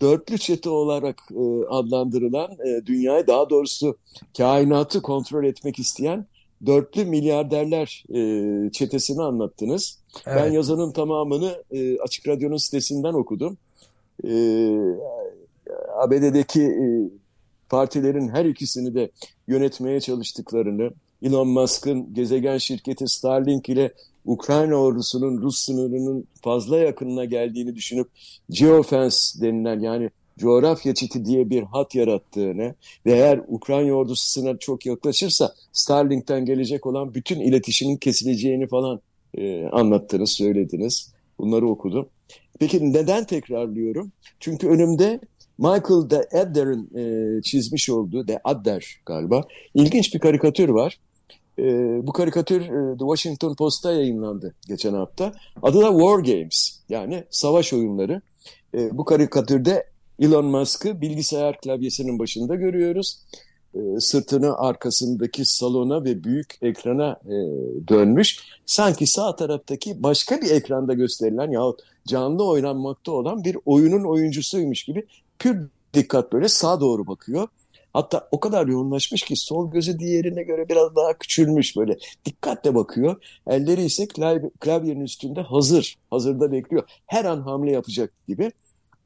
dörtlü 0.00 0.38
çete 0.38 0.70
olarak 0.70 1.22
e, 1.30 1.66
adlandırılan 1.68 2.50
e, 2.50 2.86
dünyayı 2.86 3.26
daha 3.26 3.50
doğrusu 3.50 3.96
kainatı 4.36 5.02
kontrol 5.02 5.44
etmek 5.44 5.78
isteyen 5.78 6.26
dörtlü 6.66 7.04
milyarderler 7.04 8.04
e, 8.14 8.72
çetesini 8.72 9.22
anlattınız. 9.22 9.98
Evet. 10.26 10.42
Ben 10.42 10.52
yazanın 10.52 10.92
tamamını 10.92 11.62
e, 11.70 11.98
Açık 11.98 12.28
Radyo'nun 12.28 12.56
sitesinden 12.56 13.14
okudum. 13.14 13.58
E, 14.24 14.30
ABD'deki 16.00 16.62
e, 16.62 16.84
partilerin 17.68 18.28
her 18.28 18.44
ikisini 18.44 18.94
de 18.94 19.10
yönetmeye 19.48 20.00
çalıştıklarını, 20.00 20.90
Elon 21.22 21.48
Musk'ın 21.48 22.14
gezegen 22.14 22.58
şirketi 22.58 23.08
Starlink 23.08 23.68
ile 23.68 23.92
Ukrayna 24.24 24.74
ordusunun 24.74 25.42
Rus 25.42 25.58
sınırının 25.58 26.24
fazla 26.42 26.78
yakınına 26.78 27.24
geldiğini 27.24 27.76
düşünüp 27.76 28.08
geofence 28.50 29.16
denilen 29.40 29.80
yani 29.80 30.10
coğrafya 30.38 30.94
çiti 30.94 31.24
diye 31.24 31.50
bir 31.50 31.62
hat 31.62 31.94
yarattığını 31.94 32.74
ve 33.06 33.12
eğer 33.12 33.40
Ukrayna 33.48 33.92
ordusu 33.92 34.26
sınır 34.26 34.58
çok 34.58 34.86
yaklaşırsa 34.86 35.54
Starlink'ten 35.72 36.44
gelecek 36.44 36.86
olan 36.86 37.14
bütün 37.14 37.40
iletişimin 37.40 37.96
kesileceğini 37.96 38.66
falan 38.66 39.00
e, 39.38 39.66
anlattınız, 39.66 40.30
söylediniz. 40.30 41.12
Bunları 41.38 41.68
okudum. 41.68 42.08
Peki 42.58 42.92
neden 42.92 43.24
tekrarlıyorum? 43.24 44.12
Çünkü 44.40 44.68
önümde 44.68 45.20
Michael 45.60 46.10
de 46.10 46.28
Adder'ın 46.32 46.90
e, 46.96 47.42
çizmiş 47.42 47.90
olduğu, 47.90 48.28
de 48.28 48.40
Adder 48.44 49.00
galiba, 49.06 49.44
ilginç 49.74 50.14
bir 50.14 50.18
karikatür 50.18 50.68
var. 50.68 50.98
E, 51.58 51.64
bu 52.06 52.12
karikatür 52.12 52.60
e, 52.60 52.98
The 52.98 52.98
Washington 52.98 53.54
Post'ta 53.54 53.92
yayınlandı 53.92 54.54
geçen 54.68 54.94
hafta. 54.94 55.32
Adı 55.62 55.80
da 55.80 55.90
War 55.90 56.18
Games, 56.18 56.80
yani 56.88 57.24
savaş 57.30 57.72
oyunları. 57.72 58.20
E, 58.74 58.98
bu 58.98 59.04
karikatürde 59.04 59.86
Elon 60.18 60.44
Musk'ı 60.44 61.00
bilgisayar 61.00 61.60
klavyesinin 61.60 62.18
başında 62.18 62.54
görüyoruz. 62.54 63.18
E, 63.74 64.00
sırtını 64.00 64.58
arkasındaki 64.58 65.44
salona 65.44 66.04
ve 66.04 66.24
büyük 66.24 66.58
ekrana 66.62 67.20
e, 67.24 67.36
dönmüş. 67.88 68.38
Sanki 68.66 69.06
sağ 69.06 69.36
taraftaki 69.36 70.02
başka 70.02 70.40
bir 70.40 70.50
ekranda 70.50 70.94
gösterilen 70.94 71.50
yahut 71.50 71.80
canlı 72.08 72.44
oynanmakta 72.44 73.12
olan 73.12 73.44
bir 73.44 73.56
oyunun 73.66 74.04
oyuncusuymuş 74.04 74.84
gibi 74.84 75.06
pür 75.40 75.68
dikkat 75.94 76.32
böyle 76.32 76.48
sağa 76.48 76.80
doğru 76.80 77.06
bakıyor. 77.06 77.48
Hatta 77.92 78.28
o 78.30 78.40
kadar 78.40 78.66
yoğunlaşmış 78.66 79.22
ki 79.22 79.36
sol 79.36 79.70
gözü 79.70 79.98
diğerine 79.98 80.42
göre 80.42 80.68
biraz 80.68 80.96
daha 80.96 81.18
küçülmüş 81.18 81.76
böyle. 81.76 81.98
Dikkatle 82.24 82.74
bakıyor. 82.74 83.16
Elleri 83.46 83.84
ise 83.84 84.08
klavyenin 84.60 85.04
üstünde 85.04 85.40
hazır. 85.40 85.98
Hazırda 86.10 86.52
bekliyor. 86.52 86.82
Her 87.06 87.24
an 87.24 87.40
hamle 87.40 87.72
yapacak 87.72 88.12
gibi. 88.28 88.52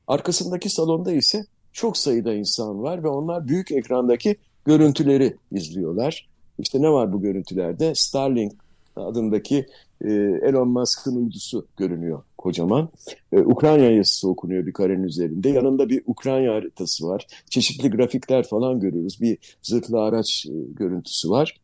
Arkasındaki 0.07 0.71
salonda 0.71 1.13
ise 1.13 1.45
çok 1.73 1.97
sayıda 1.97 2.35
insan 2.35 2.83
var 2.83 3.03
ve 3.05 3.09
onlar 3.09 3.49
büyük 3.49 3.73
ekrandaki 3.73 4.37
görüntüleri 4.65 5.37
izliyorlar. 5.53 6.29
İşte 6.59 6.83
ne 6.83 6.91
var 6.91 7.13
bu 7.13 7.23
görüntülerde? 7.23 7.95
Starlink 7.95 8.53
adındaki 8.97 9.67
e, 10.05 10.11
Elon 10.43 10.69
Musk'ın 10.69 11.17
uydusu 11.17 11.67
görünüyor 11.77 12.23
kocaman. 12.45 12.89
E, 13.33 13.39
Ukrayna 13.39 13.85
yazısı 13.85 14.29
okunuyor 14.29 14.67
bir 14.67 14.73
karenin 14.73 15.03
üzerinde. 15.03 15.49
Yanında 15.49 15.89
bir 15.89 16.03
Ukrayna 16.07 16.55
haritası 16.55 17.09
var. 17.09 17.27
Çeşitli 17.51 17.91
grafikler 17.91 18.49
falan 18.49 18.81
görüyoruz. 18.81 19.21
Bir 19.21 19.39
zırhlı 19.63 20.01
araç 20.01 20.47
e, 20.47 20.53
görüntüsü 20.53 21.31
var. 21.31 21.61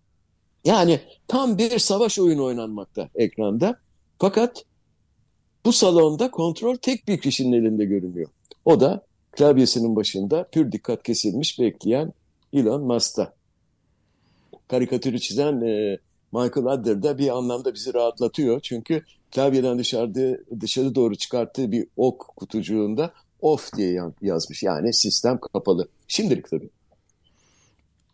Yani 0.65 1.01
tam 1.29 1.59
bir 1.59 1.79
savaş 1.79 2.19
oyunu 2.19 2.45
oynanmakta 2.45 3.09
ekranda. 3.15 3.79
Fakat 4.19 4.65
bu 5.65 5.73
salonda 5.73 6.31
kontrol 6.31 6.77
tek 6.77 7.09
bir 7.09 7.19
kişinin 7.19 7.53
elinde 7.53 7.85
görünüyor. 7.85 8.29
O 8.65 8.81
da 8.81 9.03
klavyesinin 9.33 9.97
başında 9.97 10.49
pür 10.53 10.73
dikkat 10.73 11.03
kesilmiş 11.03 11.59
bekleyen 11.59 12.13
Elon 12.53 12.83
Musk'ta. 12.83 13.33
Karikatürü 14.69 15.21
çizen 15.21 15.61
e, 15.61 15.99
Michael 16.33 16.67
Adler 16.67 17.03
da 17.03 17.19
bir 17.19 17.37
anlamda 17.37 17.75
bizi 17.75 17.95
rahatlatıyor. 17.95 18.61
Çünkü 18.61 19.05
klavyeden 19.31 19.79
dışarıda, 19.79 20.39
dışarı 20.61 20.95
doğru 20.95 21.17
çıkarttığı 21.17 21.73
bir 21.73 21.87
ok 21.97 22.21
kutucuğunda 22.37 23.13
off 23.41 23.77
diye 23.77 24.01
yazmış. 24.23 24.63
Yani 24.63 24.95
sistem 24.95 25.39
kapalı. 25.53 25.89
Şimdilik 26.09 26.51
tabii. 26.51 26.71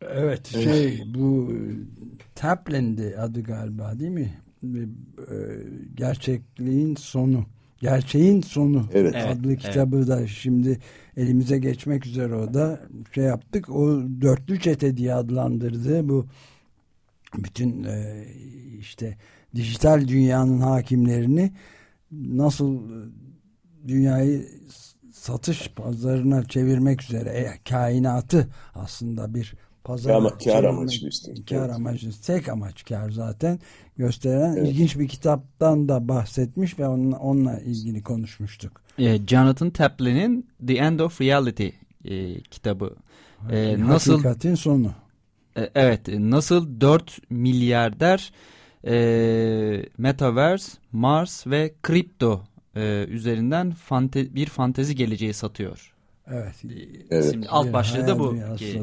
Evet 0.03 0.47
şey 0.47 1.03
bu 1.15 1.53
Taplin'di 2.35 3.17
adı 3.19 3.43
galiba 3.43 3.99
değil 3.99 4.11
mi? 4.11 4.39
E, 5.19 5.35
gerçekliğin 5.95 6.95
sonu. 6.95 7.47
Gerçeğin 7.81 8.43
sonu 8.43 8.89
evet. 8.93 9.15
adlı 9.17 9.49
evet, 9.49 9.61
kitabı 9.61 9.97
evet. 9.97 10.09
da 10.09 10.27
şimdi 10.27 10.79
elimize 11.17 11.59
geçmek 11.59 12.07
üzere 12.07 12.35
o 12.35 12.55
da 12.55 12.81
şey 13.15 13.25
yaptık. 13.25 13.71
O 13.71 14.03
dörtlü 14.21 14.61
çete 14.61 14.97
diye 14.97 15.15
adlandırdı 15.15 16.09
bu 16.09 16.27
bütün 17.35 17.85
e, 17.85 18.25
işte 18.79 19.17
dijital 19.57 20.09
dünyanın 20.09 20.61
hakimlerini 20.61 21.53
nasıl 22.13 22.81
dünyayı 23.89 24.49
satış 25.13 25.69
pazarına 25.69 26.45
çevirmek 26.45 27.03
üzere 27.03 27.29
e, 27.29 27.51
kainatı 27.69 28.49
aslında 28.75 29.35
bir 29.35 29.55
pazar 29.85 30.15
Ama 30.15 30.39
kar 30.39 30.65
amaçlı 30.65 31.09
işte. 31.09 31.33
Kar 31.49 31.57
evet. 31.57 31.75
amaçlı. 31.75 32.11
Tek 32.27 32.49
amaç 32.49 32.85
kar 32.85 33.11
zaten 33.11 33.61
gösteren 33.97 34.57
evet. 34.57 34.69
ilginç 34.69 34.99
bir 34.99 35.09
kitaptan 35.09 35.89
da 35.89 36.09
bahsetmiş 36.09 36.79
ve 36.79 36.89
onunla, 36.89 37.19
onunla 37.19 37.61
ilgili 37.61 38.03
konuşmuştuk. 38.03 38.83
E, 38.99 39.27
Jonathan 39.27 39.71
Taplin'in 39.71 40.47
The 40.67 40.75
End 40.75 41.01
of 41.01 41.21
Reality 41.21 41.69
e, 42.05 42.41
kitabı. 42.41 42.97
E, 43.51 43.81
nasıl 43.81 44.13
Hakikatin 44.13 44.55
sonu. 44.55 44.93
E, 45.57 45.71
evet, 45.75 46.09
nasıl 46.09 46.81
4 46.81 47.31
milyarder 47.31 48.33
e, 48.33 48.56
Metaverse, 49.99 50.79
Mars 50.93 51.47
ve 51.47 51.75
kripto 51.83 52.45
e, 52.77 53.07
üzerinden 53.09 53.71
fante 53.71 54.35
bir 54.35 54.47
fantezi 54.47 54.95
geleceği 54.95 55.35
satıyor. 55.35 55.93
Evet. 56.31 56.55
evet. 57.11 57.33
Şimdi 57.33 57.49
alt 57.49 57.73
başlığı 57.73 58.07
da 58.07 58.19
bu 58.19 58.37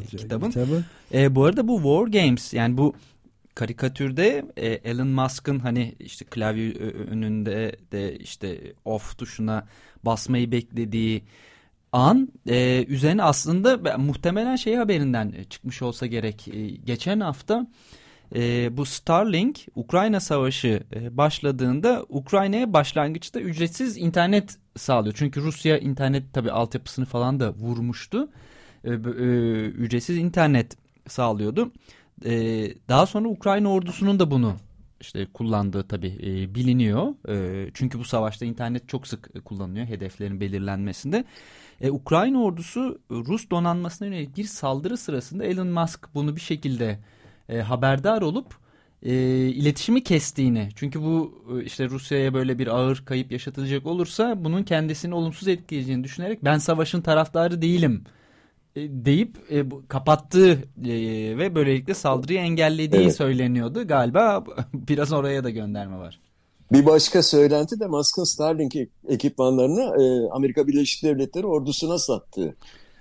kitabın. 0.08 0.50
kitabın. 0.50 0.86
E, 1.13 1.36
bu 1.36 1.46
arada 1.46 1.68
bu 1.68 1.76
War 1.78 2.22
Games 2.22 2.54
yani 2.54 2.78
bu 2.78 2.96
karikatürde 3.56 4.46
e, 4.58 4.68
Elon 4.68 5.08
Musk'ın 5.08 5.60
hani 5.60 5.96
işte 6.00 6.26
klavye 6.26 6.74
önünde 7.12 7.76
de 7.92 8.18
işte 8.18 8.74
off 8.86 9.18
tuşuna 9.18 9.68
basmayı 10.04 10.52
beklediği 10.52 11.24
an 11.92 12.30
e, 12.48 12.86
üzerine 12.88 13.24
aslında 13.24 13.98
muhtemelen 13.98 14.56
şey 14.56 14.76
haberinden 14.76 15.34
çıkmış 15.50 15.82
olsa 15.82 16.06
gerek. 16.06 16.48
E, 16.48 16.68
geçen 16.68 17.20
hafta 17.20 17.68
e, 18.36 18.78
bu 18.78 18.86
Starlink 18.86 19.60
Ukrayna 19.76 20.19
Savaşı 20.19 20.84
e, 20.96 21.17
başladığında 21.17 22.06
Ukrayna'ya 22.10 22.74
başlangıçta 22.74 23.39
ücretsiz 23.39 23.98
internet 23.98 24.58
sağlıyor. 24.78 25.15
Çünkü 25.17 25.41
Rusya 25.41 25.78
internet 25.78 26.34
tabi 26.34 26.52
altyapısını 26.52 27.06
falan 27.06 27.39
da 27.39 27.54
vurmuştu. 27.54 28.30
E, 28.84 28.89
e, 28.89 28.96
ücretsiz 29.65 30.17
internet 30.17 30.78
sağlıyordu. 31.08 31.72
E, 32.26 32.32
daha 32.89 33.06
sonra 33.06 33.30
Ukrayna 33.30 33.69
ordusunun 33.69 34.19
da 34.19 34.32
bunu 34.32 34.56
işte 35.02 35.28
kullandığı 35.34 35.88
tabii 35.88 36.19
e, 36.24 36.56
biliniyor. 36.56 37.13
E, 37.30 37.69
çünkü 37.74 38.00
bu 38.00 38.04
savaşta 38.04 38.46
internet 38.46 38.89
çok 38.89 39.08
sık 39.08 39.46
kullanılıyor 39.46 39.86
hedeflerin 39.86 40.39
belirlenmesinde. 40.39 41.26
E, 41.82 41.91
Ukrayna 41.91 42.43
ordusu 42.43 43.02
Rus 43.12 43.50
donanmasına 43.50 44.08
yönelik 44.08 44.38
bir 44.38 44.43
saldırı 44.43 44.98
sırasında 44.98 45.43
Elon 45.46 45.67
Musk 45.67 46.10
bunu 46.13 46.36
bir 46.36 46.41
şekilde 46.41 47.00
e, 47.54 47.62
haberdar 47.62 48.22
olup 48.22 48.56
e, 49.04 49.13
iletişimi 49.48 50.04
kestiğini. 50.04 50.70
Çünkü 50.76 51.02
bu 51.02 51.44
e, 51.52 51.63
işte 51.63 51.89
Rusya'ya 51.89 52.34
böyle 52.34 52.60
bir 52.60 52.68
ağır 52.68 53.04
kayıp 53.06 53.32
yaşatılacak 53.32 53.86
olursa 53.86 54.44
bunun 54.44 54.63
kendisini 54.63 55.16
olumsuz 55.16 55.48
etkileyeceğini 55.48 56.04
düşünerek 56.04 56.44
ben 56.44 56.58
savaşın 56.58 57.02
taraftarı 57.02 57.62
değilim 57.62 58.04
e, 58.76 58.82
deyip 59.06 59.38
e, 59.50 59.63
kapattığı 59.88 60.52
e, 60.86 60.92
ve 61.38 61.56
böylelikle 61.56 61.94
saldırıyı 61.94 62.39
engellediği 62.39 63.02
evet. 63.02 63.16
söyleniyordu. 63.16 63.88
Galiba 63.88 64.44
biraz 64.74 65.13
oraya 65.13 65.44
da 65.44 65.50
gönderme 65.50 65.98
var. 65.98 66.20
Bir 66.72 66.86
başka 66.86 67.24
söylenti 67.24 67.80
de 67.80 67.88
Musk'ın 67.88 68.24
Starlink 68.24 68.76
ekipmanlarını 69.08 69.82
e, 69.82 70.30
Amerika 70.32 70.68
Birleşik 70.68 71.04
Devletleri 71.04 71.46
ordusuna 71.46 71.98
sattı. 71.98 72.56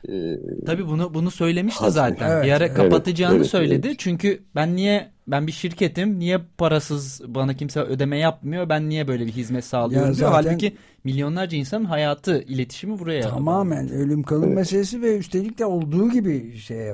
Ee, 0.09 0.39
Tabii 0.67 0.87
bunu 0.87 1.15
bunu 1.15 1.31
söylemişti 1.31 1.91
zaten. 1.91 2.31
Evet, 2.31 2.45
bir 2.45 2.53
ara 2.53 2.75
kapatacağını 2.75 3.37
evet, 3.37 3.47
söyledi. 3.47 3.87
Evet. 3.87 3.99
Çünkü 3.99 4.43
ben 4.55 4.77
niye 4.77 5.13
ben 5.27 5.47
bir 5.47 5.53
şirketim 5.53 6.19
niye 6.19 6.39
parasız 6.59 7.23
bana 7.27 7.55
kimse 7.55 7.81
ödeme 7.81 8.19
yapmıyor 8.19 8.69
ben 8.69 8.89
niye 8.89 9.09
böyle 9.09 9.27
bir 9.27 9.33
hizmet 9.33 9.65
sağlıyorum 9.65 10.09
ya 10.09 10.17
diyor. 10.17 10.31
Zaten, 10.31 10.49
Halbuki 10.49 10.77
milyonlarca 11.05 11.59
insanın 11.59 11.85
hayatı 11.85 12.43
iletişimi 12.43 12.99
buraya. 12.99 13.23
Tamamen 13.23 13.89
ölüm 13.91 14.23
kalım 14.23 14.45
evet. 14.45 14.57
meselesi 14.57 15.03
ve 15.03 15.19
üstelik 15.19 15.59
de 15.59 15.65
olduğu 15.65 16.11
gibi 16.11 16.57
şey 16.57 16.91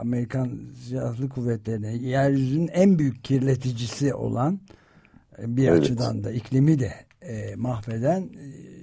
Amerikan 0.00 0.50
Silahlı 0.86 1.28
Kuvvetleri'ne 1.28 1.96
yeryüzünün 1.96 2.68
en 2.68 2.98
büyük 2.98 3.24
kirleticisi 3.24 4.14
olan 4.14 4.60
bir 5.38 5.68
evet. 5.68 5.80
açıdan 5.80 6.24
da 6.24 6.32
iklimi 6.32 6.78
de 6.78 6.92
e, 7.22 7.54
mahveden 7.56 8.20
e, 8.20 8.76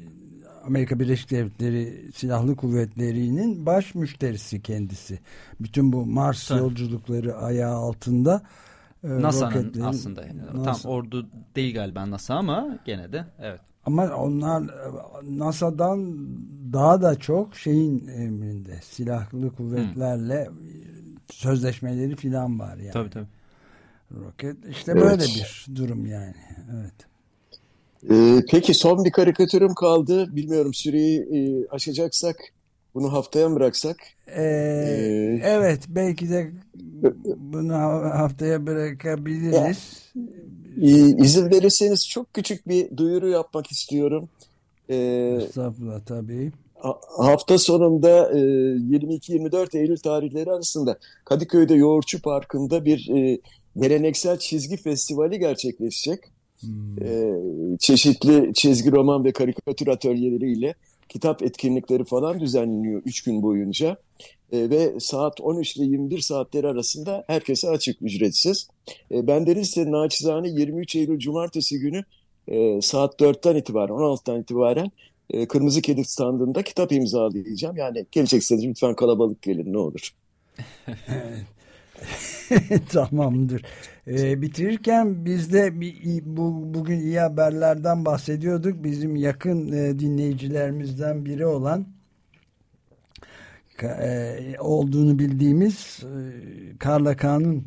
Amerika 0.65 0.99
Birleşik 0.99 1.32
Devletleri 1.32 2.12
Silahlı 2.15 2.56
Kuvvetleri'nin 2.56 3.65
baş 3.65 3.95
müşterisi 3.95 4.62
kendisi. 4.62 5.19
Bütün 5.60 5.93
bu 5.93 6.06
Mars 6.06 6.47
Tabii. 6.47 6.60
yolculukları 6.60 7.36
ayağı 7.38 7.76
altında 7.76 8.41
e, 9.04 9.21
NASA'nın 9.21 9.82
aslında 9.82 10.21
yani. 10.26 10.41
NASA. 10.54 10.82
tam 10.82 10.91
ordu 10.91 11.28
değil 11.56 11.73
galiba 11.73 12.10
NASA 12.10 12.36
ama 12.36 12.80
gene 12.86 13.12
de 13.12 13.26
evet. 13.39 13.60
Ama 13.86 14.15
onlar 14.15 14.63
NASA'dan 15.23 16.28
daha 16.73 17.02
da 17.02 17.15
çok 17.15 17.56
şeyin 17.56 18.08
emrinde 18.08 18.82
silahlı 18.82 19.56
kuvvetlerle 19.56 20.47
hmm. 20.47 20.56
sözleşmeleri 21.32 22.15
filan 22.15 22.60
var 22.60 22.78
yani. 22.78 22.91
Tabii 22.91 23.10
tabii. 23.10 23.28
Roket 24.12 24.58
işte 24.69 24.91
evet. 24.91 25.04
böyle 25.04 25.23
bir 25.23 25.65
durum 25.76 26.06
yani. 26.06 26.36
Evet. 26.73 27.12
Ee, 28.12 28.39
peki 28.50 28.74
son 28.74 29.06
bir 29.06 29.12
karikatürüm 29.12 29.74
kaldı. 29.74 30.36
Bilmiyorum 30.36 30.74
süreyi 30.74 31.20
e, 31.20 31.68
aşacaksak 31.70 32.36
bunu 32.94 33.13
haftaya 33.13 33.50
mı 33.50 33.56
bıraksak? 33.56 33.98
Ee, 34.28 34.44
ee, 34.44 35.42
evet 35.44 35.84
belki 35.88 36.30
de 36.30 36.52
bunu 37.38 37.74
haftaya 38.13 38.66
bırakabiliriz. 38.68 40.12
Ya, 40.78 41.08
izin 41.18 41.52
verirseniz 41.52 42.08
çok 42.10 42.34
küçük 42.34 42.68
bir 42.68 42.98
duyuru 42.98 43.30
yapmak 43.30 43.72
istiyorum. 43.72 44.30
Ee, 44.89 44.96
Estağfurullah 45.42 46.00
tabii. 46.06 46.52
Hafta 47.18 47.58
sonunda 47.58 48.32
e, 48.32 48.38
22-24 48.38 49.78
Eylül 49.78 49.98
tarihleri 49.98 50.52
arasında 50.52 50.98
Kadıköy'de 51.26 51.74
Yoğurtçu 51.74 52.22
Parkı'nda 52.22 52.86
bir 52.86 53.10
e, 53.10 53.39
geleneksel 53.78 54.39
çizgi 54.39 54.78
festivali 54.78 55.39
gerçekleşecek. 55.39 56.33
Hmm. 56.63 57.08
E, 57.08 57.78
çeşitli 57.80 58.54
çizgi 58.54 58.91
roman 58.91 59.23
ve 59.23 59.32
karikatür 59.32 59.88
atölyeleriyle 59.88 60.76
kitap 61.10 61.43
etkinlikleri 61.43 62.04
falan 62.06 62.39
düzenleniyor 62.39 63.02
3 63.06 63.23
gün 63.23 63.43
boyunca. 63.43 63.97
E, 64.52 64.69
ve 64.69 64.99
saat 64.99 65.41
13 65.41 65.78
ile 65.78 65.86
21 65.86 66.19
saatleri 66.19 66.67
arasında 66.67 67.23
herkese 67.28 67.69
açık 67.69 68.02
ücretsiz. 68.02 68.67
E, 69.12 69.28
ben 69.28 69.47
de 69.47 69.62
ise 69.62 69.91
naçizane 69.91 70.49
23 70.49 70.95
Eylül 70.95 71.19
Cumartesi 71.19 71.80
günü 71.80 72.04
e, 72.47 72.82
saat 72.82 73.19
4'ten 73.19 73.56
itibaren 73.56 73.93
16'dan 73.93 74.41
itibaren 74.41 74.91
e, 75.30 75.47
Kırmızı 75.47 75.82
Kedi 75.82 76.06
standında 76.06 76.63
kitap 76.63 76.91
imzalayacağım. 76.91 77.78
Yani 77.78 78.06
gelecekseniz 78.12 78.65
lütfen 78.65 78.95
kalabalık 78.95 79.41
gelin 79.41 79.73
ne 79.73 79.78
olur. 79.78 80.13
Tamamdır. 82.89 83.66
Ee, 84.08 84.42
bitirirken 84.42 85.26
biz 85.26 85.54
de 85.54 85.82
bir, 85.82 86.22
bu, 86.26 86.74
bugün 86.74 87.00
iyi 87.00 87.20
haberlerden 87.20 88.06
bahsediyorduk. 88.06 88.84
Bizim 88.84 89.16
yakın 89.16 89.72
e, 89.72 90.00
dinleyicilerimizden 90.00 91.26
biri 91.26 91.46
olan 91.46 91.86
e, 93.84 94.56
olduğunu 94.60 95.20
bildiğimiz 95.20 96.00
e, 96.04 96.78
Karla 96.78 97.18
Kağan'ın 97.18 97.63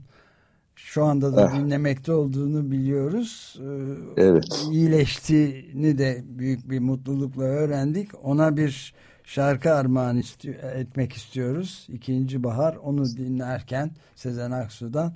şu 0.76 1.04
anda 1.04 1.36
da 1.36 1.48
ah. 1.48 1.58
dinlemekte 1.58 2.12
olduğunu 2.12 2.70
biliyoruz. 2.70 3.60
Ee, 3.60 4.22
evet. 4.22 4.66
İyileştiğini 4.72 5.98
de 5.98 6.24
büyük 6.24 6.70
bir 6.70 6.78
mutlulukla 6.78 7.42
öğrendik. 7.42 8.10
Ona 8.22 8.56
bir 8.56 8.94
şarkı 9.26 9.74
armağan 9.74 10.16
istiyor, 10.16 10.54
etmek 10.54 11.12
istiyoruz. 11.12 11.86
İkinci 11.92 12.44
bahar 12.44 12.76
onu 12.76 13.04
dinlerken 13.04 13.90
Sezen 14.14 14.50
Aksu'dan 14.50 15.12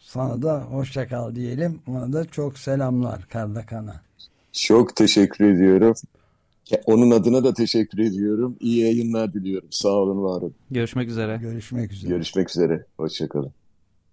sana 0.00 0.42
da 0.42 0.60
hoşça 0.60 1.08
kal 1.08 1.34
diyelim. 1.34 1.80
Ona 1.86 2.12
da 2.12 2.24
çok 2.24 2.58
selamlar 2.58 3.28
Kardakan'a. 3.28 4.02
Çok 4.52 4.96
teşekkür 4.96 5.44
ediyorum. 5.44 5.94
Onun 6.86 7.10
adına 7.10 7.44
da 7.44 7.54
teşekkür 7.54 7.98
ediyorum. 7.98 8.56
İyi 8.60 8.80
yayınlar 8.80 9.34
diliyorum. 9.34 9.68
Sağ 9.70 9.88
olun, 9.88 10.22
var 10.22 10.42
olun. 10.42 10.54
Görüşmek 10.70 11.08
üzere. 11.08 11.36
Görüşmek 11.36 11.92
üzere. 11.92 12.10
Görüşmek 12.10 12.50
üzere. 12.50 12.86
Hoşçakalın. 12.96 13.52